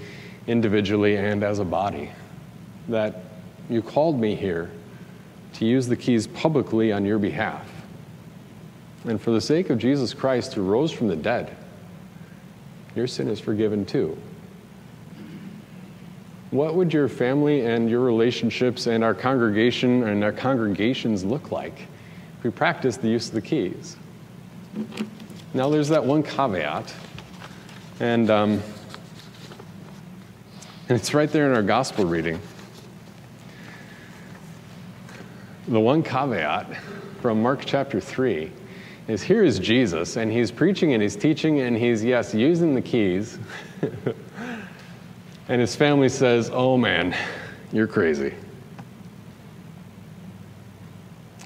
individually, 0.47 1.17
and 1.17 1.43
as 1.43 1.59
a 1.59 1.65
body 1.65 2.11
that 2.89 3.25
you 3.69 3.83
called 3.83 4.21
me 4.21 4.37
here 4.37 4.71
to 5.55 5.65
use 5.65 5.89
the 5.89 5.97
keys 5.97 6.29
publicly 6.29 6.93
on 6.93 7.05
your 7.05 7.19
behalf. 7.19 7.69
And 9.05 9.21
for 9.21 9.33
the 9.33 9.41
sake 9.41 9.71
of 9.71 9.79
Jesus 9.79 10.15
Christ, 10.15 10.55
who 10.55 10.63
rose 10.63 10.93
from 10.93 11.09
the 11.09 11.17
dead, 11.17 11.57
your 12.97 13.07
sin 13.07 13.29
is 13.29 13.39
forgiven 13.39 13.85
too. 13.85 14.17
What 16.51 16.75
would 16.75 16.93
your 16.93 17.09
family 17.09 17.67
and 17.67 17.91
your 17.91 18.01
relationships 18.01 18.87
and 18.87 19.05
our 19.05 19.15
congregation 19.15 20.05
and 20.05 20.25
our 20.25 20.33
congregations 20.33 21.23
look 21.23 21.53
like 21.53 21.83
if 22.39 22.45
we 22.45 22.51
practiced 22.51 23.03
the 23.03 23.09
use 23.09 23.29
of 23.29 23.35
the 23.35 23.43
keys? 23.43 23.97
Now, 25.53 25.69
there's 25.69 25.89
that 25.89 26.05
one 26.05 26.23
caveat, 26.23 26.95
and, 28.01 28.31
um, 28.31 28.63
and 30.89 30.99
it's 30.99 31.13
right 31.13 31.31
there 31.31 31.51
in 31.51 31.57
our 31.57 31.63
gospel 31.63 32.07
reading. 32.07 32.41
The 35.69 35.81
one 35.81 36.03
caveat 36.03 36.75
from 37.21 37.43
Mark 37.43 37.63
chapter 37.67 38.01
3 38.01 38.51
is 39.09 39.23
here 39.23 39.45
is 39.45 39.59
Jesus, 39.59 40.17
and 40.17 40.31
he's 40.33 40.51
preaching 40.51 40.93
and 40.93 41.03
he's 41.03 41.17
teaching, 41.17 41.61
and 41.61 41.77
he's, 41.77 42.03
yes, 42.03 42.35
using 42.35 42.75
the 42.75 42.83
keys. 42.83 43.39
and 45.49 45.61
his 45.61 45.77
family 45.77 46.09
says, 46.09 46.51
Oh 46.53 46.77
man, 46.77 47.17
you're 47.73 47.87
crazy. 47.87 48.35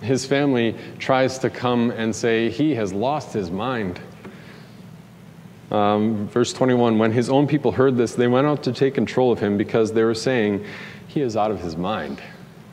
His 0.03 0.25
family 0.25 0.75
tries 0.99 1.38
to 1.40 1.51
come 1.51 1.90
and 1.90 2.16
say, 2.16 2.49
He 2.49 2.75
has 2.75 2.92
lost 2.92 3.35
his 3.35 3.51
mind. 3.51 4.01
Um, 5.70 6.27
verse 6.29 6.53
21 6.53 6.99
When 6.99 7.12
his 7.12 7.29
own 7.29 7.46
people 7.46 7.73
heard 7.73 7.96
this, 7.96 8.14
they 8.14 8.27
went 8.27 8.46
out 8.46 8.62
to 8.62 8.73
take 8.73 8.94
control 8.94 9.31
of 9.31 9.38
him 9.38 9.59
because 9.59 9.92
they 9.92 10.03
were 10.03 10.14
saying, 10.14 10.64
He 11.09 11.20
is 11.20 11.37
out 11.37 11.51
of 11.51 11.61
his 11.61 11.77
mind. 11.77 12.23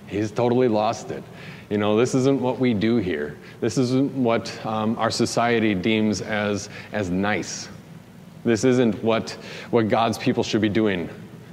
He's 0.07 0.31
totally 0.31 0.69
lost 0.69 1.11
it. 1.11 1.23
You 1.69 1.77
know, 1.77 1.97
this 1.97 2.15
isn't 2.15 2.39
what 2.39 2.59
we 2.59 2.73
do 2.73 2.97
here. 2.97 3.37
This 3.59 3.77
isn't 3.77 4.13
what 4.13 4.65
um, 4.65 4.97
our 4.97 5.11
society 5.11 5.75
deems 5.75 6.21
as, 6.21 6.69
as 6.93 7.09
nice. 7.09 7.67
This 8.45 8.63
isn't 8.63 9.03
what, 9.03 9.31
what 9.71 9.89
God's 9.89 10.17
people 10.17 10.43
should 10.43 10.61
be 10.61 10.69
doing. 10.69 11.09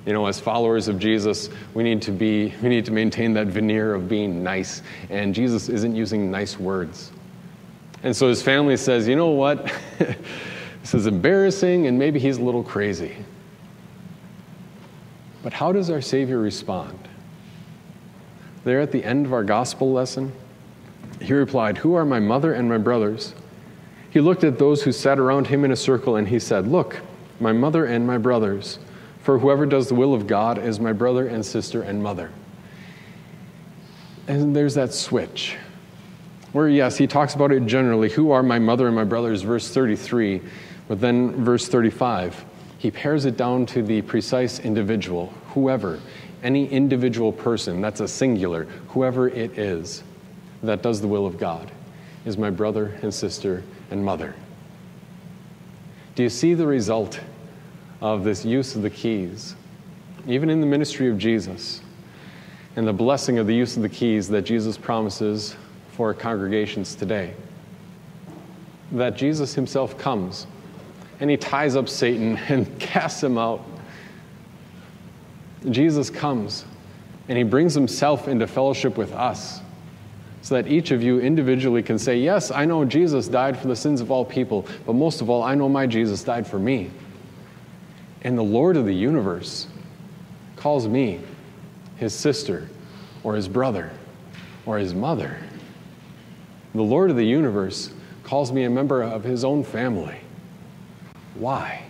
You 0.06 0.12
know, 0.12 0.26
as 0.26 0.38
followers 0.38 0.86
of 0.86 0.98
Jesus, 0.98 1.48
we 1.72 1.82
need 1.82 2.00
to 2.02 2.12
be, 2.12 2.54
we 2.62 2.68
need 2.68 2.84
to 2.84 2.92
maintain 2.92 3.32
that 3.34 3.48
veneer 3.48 3.94
of 3.94 4.08
being 4.08 4.42
nice. 4.42 4.82
And 5.10 5.34
Jesus 5.34 5.68
isn't 5.68 5.96
using 5.96 6.30
nice 6.30 6.60
words. 6.60 7.10
And 8.04 8.14
so 8.14 8.28
his 8.28 8.42
family 8.42 8.76
says, 8.76 9.08
you 9.08 9.16
know 9.16 9.30
what? 9.30 9.72
this 9.98 10.94
is 10.94 11.06
embarrassing, 11.06 11.86
and 11.86 11.98
maybe 11.98 12.20
he's 12.20 12.36
a 12.36 12.42
little 12.42 12.62
crazy. 12.62 13.16
But 15.42 15.52
how 15.54 15.72
does 15.72 15.90
our 15.90 16.02
Savior 16.02 16.38
respond? 16.38 16.98
There 18.64 18.80
at 18.80 18.92
the 18.92 19.04
end 19.04 19.26
of 19.26 19.32
our 19.32 19.44
gospel 19.44 19.92
lesson? 19.92 20.32
He 21.20 21.32
replied, 21.32 21.78
Who 21.78 21.94
are 21.94 22.04
my 22.04 22.20
mother 22.20 22.52
and 22.52 22.68
my 22.68 22.78
brothers? 22.78 23.34
He 24.10 24.20
looked 24.20 24.44
at 24.44 24.58
those 24.58 24.82
who 24.82 24.92
sat 24.92 25.18
around 25.18 25.46
him 25.48 25.64
in 25.64 25.72
a 25.72 25.76
circle 25.76 26.16
and 26.16 26.28
he 26.28 26.38
said, 26.38 26.68
Look, 26.68 27.00
my 27.40 27.52
mother 27.52 27.84
and 27.84 28.06
my 28.06 28.18
brothers. 28.18 28.78
For 29.22 29.38
whoever 29.38 29.64
does 29.64 29.88
the 29.88 29.94
will 29.94 30.14
of 30.14 30.26
God 30.26 30.58
is 30.58 30.78
my 30.78 30.92
brother 30.92 31.26
and 31.26 31.44
sister 31.44 31.82
and 31.82 32.02
mother. 32.02 32.30
And 34.28 34.54
there's 34.54 34.74
that 34.74 34.92
switch 34.92 35.56
where, 36.52 36.68
yes, 36.68 36.96
he 36.96 37.06
talks 37.06 37.34
about 37.34 37.50
it 37.50 37.66
generally 37.66 38.08
who 38.08 38.30
are 38.30 38.42
my 38.42 38.58
mother 38.58 38.86
and 38.86 38.94
my 38.94 39.04
brothers, 39.04 39.42
verse 39.42 39.68
33. 39.70 40.40
But 40.86 41.00
then, 41.00 41.44
verse 41.44 41.66
35, 41.66 42.44
he 42.78 42.90
pares 42.90 43.24
it 43.24 43.36
down 43.36 43.66
to 43.66 43.82
the 43.82 44.02
precise 44.02 44.60
individual, 44.60 45.32
whoever 45.48 45.98
any 46.44 46.68
individual 46.68 47.32
person, 47.32 47.80
that's 47.80 48.00
a 48.00 48.06
singular, 48.06 48.64
whoever 48.88 49.28
it 49.28 49.58
is 49.58 50.04
that 50.62 50.82
does 50.82 51.00
the 51.00 51.08
will 51.08 51.26
of 51.26 51.38
God, 51.38 51.72
is 52.24 52.38
my 52.38 52.50
brother 52.50 52.96
and 53.02 53.12
sister 53.12 53.62
and 53.90 54.04
mother. 54.04 54.34
Do 56.14 56.22
you 56.22 56.28
see 56.28 56.54
the 56.54 56.66
result 56.66 57.18
of 58.00 58.22
this 58.22 58.44
use 58.44 58.76
of 58.76 58.82
the 58.82 58.90
keys, 58.90 59.56
even 60.28 60.50
in 60.50 60.60
the 60.60 60.66
ministry 60.66 61.10
of 61.10 61.18
Jesus, 61.18 61.80
and 62.76 62.86
the 62.86 62.92
blessing 62.92 63.38
of 63.38 63.46
the 63.46 63.54
use 63.54 63.76
of 63.76 63.82
the 63.82 63.88
keys 63.88 64.28
that 64.28 64.42
Jesus 64.42 64.76
promises 64.76 65.56
for 65.92 66.12
congregations 66.12 66.94
today? 66.94 67.34
That 68.92 69.16
Jesus 69.16 69.54
himself 69.54 69.96
comes 69.98 70.46
and 71.20 71.30
he 71.30 71.36
ties 71.36 71.76
up 71.76 71.88
Satan 71.88 72.36
and 72.48 72.78
casts 72.78 73.22
him 73.22 73.38
out 73.38 73.64
Jesus 75.70 76.10
comes 76.10 76.64
and 77.28 77.38
he 77.38 77.44
brings 77.44 77.74
himself 77.74 78.28
into 78.28 78.46
fellowship 78.46 78.96
with 78.96 79.12
us 79.12 79.60
so 80.42 80.54
that 80.56 80.70
each 80.70 80.90
of 80.90 81.02
you 81.02 81.20
individually 81.20 81.82
can 81.82 81.98
say, 81.98 82.18
Yes, 82.18 82.50
I 82.50 82.66
know 82.66 82.84
Jesus 82.84 83.28
died 83.28 83.58
for 83.58 83.66
the 83.66 83.76
sins 83.76 84.02
of 84.02 84.10
all 84.10 84.26
people, 84.26 84.66
but 84.84 84.92
most 84.92 85.22
of 85.22 85.30
all, 85.30 85.42
I 85.42 85.54
know 85.54 85.70
my 85.70 85.86
Jesus 85.86 86.22
died 86.22 86.46
for 86.46 86.58
me. 86.58 86.90
And 88.22 88.36
the 88.36 88.42
Lord 88.42 88.76
of 88.76 88.84
the 88.84 88.94
universe 88.94 89.68
calls 90.56 90.86
me 90.86 91.20
his 91.96 92.14
sister 92.14 92.68
or 93.22 93.34
his 93.34 93.48
brother 93.48 93.90
or 94.66 94.76
his 94.76 94.94
mother. 94.94 95.38
The 96.74 96.82
Lord 96.82 97.10
of 97.10 97.16
the 97.16 97.24
universe 97.24 97.90
calls 98.22 98.52
me 98.52 98.64
a 98.64 98.70
member 98.70 99.02
of 99.02 99.24
his 99.24 99.44
own 99.44 99.64
family. 99.64 100.18
Why? 101.36 101.84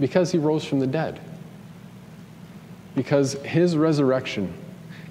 Because 0.00 0.32
he 0.32 0.38
rose 0.38 0.64
from 0.64 0.80
the 0.80 0.86
dead 0.86 1.20
because 2.94 3.34
his 3.44 3.76
resurrection 3.76 4.52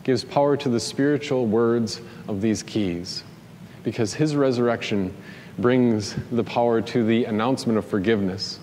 gives 0.04 0.24
power 0.24 0.58
to 0.58 0.70
the 0.70 0.80
spiritual 0.80 1.46
words 1.46 2.02
of 2.28 2.42
these 2.42 2.64
keys. 2.64 3.24
Because 3.84 4.14
his 4.14 4.36
resurrection 4.36 5.14
brings 5.58 6.16
the 6.32 6.44
power 6.44 6.82
to 6.82 7.04
the 7.04 7.26
announcement 7.26 7.78
of 7.78 7.86
forgiveness 7.86 8.60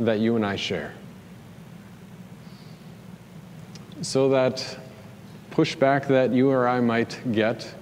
that 0.00 0.18
you 0.18 0.36
and 0.36 0.44
I 0.44 0.56
share. 0.56 0.94
So 4.02 4.28
that 4.30 4.78
pushback 5.50 6.08
that 6.08 6.32
you 6.32 6.50
or 6.50 6.66
I 6.66 6.80
might 6.80 7.20
get, 7.32 7.72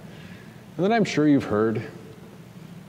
and 0.77 0.85
that 0.85 0.93
I'm 0.93 1.05
sure 1.05 1.27
you've 1.27 1.45
heard, 1.45 1.83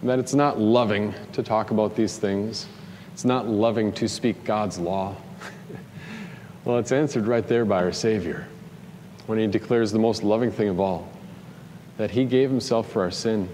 that 0.04 0.20
it's 0.20 0.34
not 0.34 0.60
loving 0.60 1.14
to 1.32 1.42
talk 1.42 1.72
about 1.72 1.96
these 1.96 2.18
things, 2.18 2.68
it's 3.14 3.26
not 3.26 3.48
loving 3.48 3.92
to 3.94 4.10
speak 4.10 4.44
God's 4.44 4.78
law. 4.78 5.16
Well, 6.66 6.78
it's 6.78 6.94
answered 6.94 7.28
right 7.28 7.46
there 7.46 7.66
by 7.66 7.84
our 7.84 7.92
Savior 7.92 8.48
when 9.28 9.38
He 9.38 9.48
declares 9.48 9.92
the 9.92 10.00
most 10.00 10.24
loving 10.24 10.52
thing 10.52 10.70
of 10.70 10.80
all 10.80 11.10
that 11.98 12.12
He 12.12 12.26
gave 12.26 12.50
Himself 12.50 12.90
for 12.92 13.02
our 13.02 13.12
sin, 13.12 13.50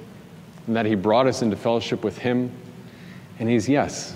and 0.67 0.75
that 0.75 0.85
He 0.85 0.95
brought 0.95 1.27
us 1.27 1.41
into 1.41 1.55
fellowship 1.55 2.03
with 2.03 2.17
Him. 2.17 2.51
And 3.39 3.49
He's, 3.49 3.67
yes, 3.67 4.15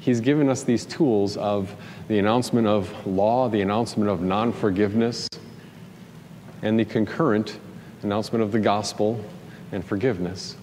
He's 0.00 0.20
given 0.20 0.48
us 0.48 0.64
these 0.64 0.84
tools 0.84 1.36
of 1.36 1.74
the 2.08 2.18
announcement 2.18 2.66
of 2.66 3.06
law, 3.06 3.48
the 3.48 3.60
announcement 3.60 4.10
of 4.10 4.20
non 4.20 4.52
forgiveness, 4.52 5.28
and 6.62 6.78
the 6.78 6.84
concurrent 6.84 7.58
announcement 8.02 8.42
of 8.42 8.52
the 8.52 8.60
gospel 8.60 9.24
and 9.72 9.84
forgiveness. 9.84 10.56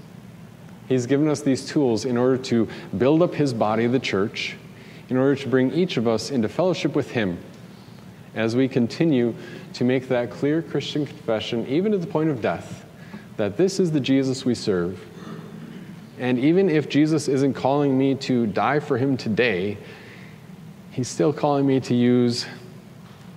He's 0.90 1.06
given 1.06 1.30
us 1.30 1.42
these 1.42 1.66
tools 1.66 2.04
in 2.04 2.18
order 2.18 2.38
to 2.38 2.68
build 2.98 3.22
up 3.22 3.34
His 3.34 3.54
body, 3.54 3.88
the 3.88 4.00
church, 4.00 4.58
in 5.10 5.16
order 5.16 5.36
to 5.38 5.48
bring 5.48 5.72
each 5.72 5.96
of 5.96 6.08
us 6.08 6.32
into 6.32 6.50
fellowship 6.50 6.96
with 6.96 7.12
Him 7.12 7.38
as 8.36 8.56
we 8.56 8.68
continue 8.68 9.36
to 9.74 9.84
make 9.84 10.08
that 10.08 10.32
clear 10.32 10.62
Christian 10.62 11.06
confession, 11.06 11.68
even 11.68 11.92
to 11.92 11.98
the 11.98 12.08
point 12.08 12.30
of 12.30 12.42
death, 12.42 12.86
that 13.38 13.58
this 13.58 13.80
is 13.80 13.92
the 13.92 14.00
Jesus 14.00 14.46
we 14.46 14.56
serve. 14.56 15.04
And 16.20 16.38
even 16.38 16.70
if 16.70 16.88
Jesus 16.88 17.28
isn't 17.28 17.56
calling 17.56 17.98
me 17.98 18.16
to 18.16 18.46
die 18.48 18.80
for 18.80 18.98
Him 18.98 19.18
today, 19.18 19.78
He's 20.92 21.08
still 21.08 21.34
calling 21.34 21.66
me 21.66 21.80
to 21.82 21.96
use 21.96 22.46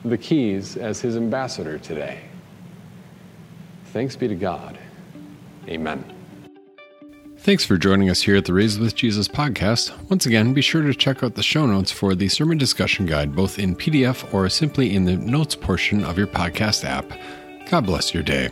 the 0.05 0.19
keys 0.19 0.77
as 0.77 1.01
His 1.01 1.17
ambassador 1.17 1.79
today. 1.79 2.21
Thanks 3.87 4.17
be 4.17 4.29
to 4.29 4.35
God. 4.35 4.79
Amen. 5.69 6.04
Thanks 7.45 7.63
for 7.63 7.77
joining 7.77 8.09
us 8.09 8.23
here 8.23 8.37
at 8.37 8.47
the 8.47 8.55
Raised 8.55 8.81
with 8.81 8.95
Jesus 8.95 9.29
podcast. 9.29 9.93
Once 10.09 10.25
again, 10.25 10.55
be 10.55 10.63
sure 10.63 10.81
to 10.81 10.95
check 10.95 11.23
out 11.23 11.35
the 11.35 11.43
show 11.43 11.67
notes 11.67 11.93
for 11.93 12.15
the 12.15 12.27
sermon 12.31 12.57
discussion 12.57 13.05
guide, 13.05 13.37
both 13.37 13.59
in 13.59 13.77
PDF 13.77 14.33
or 14.33 14.49
simply 14.49 14.95
in 14.95 15.05
the 15.05 15.17
notes 15.19 15.55
portion 15.55 16.03
of 16.05 16.17
your 16.17 16.27
podcast 16.27 16.87
app. 16.87 17.05
God 17.69 17.85
bless 17.85 18.15
your 18.15 18.23
day. 18.23 18.49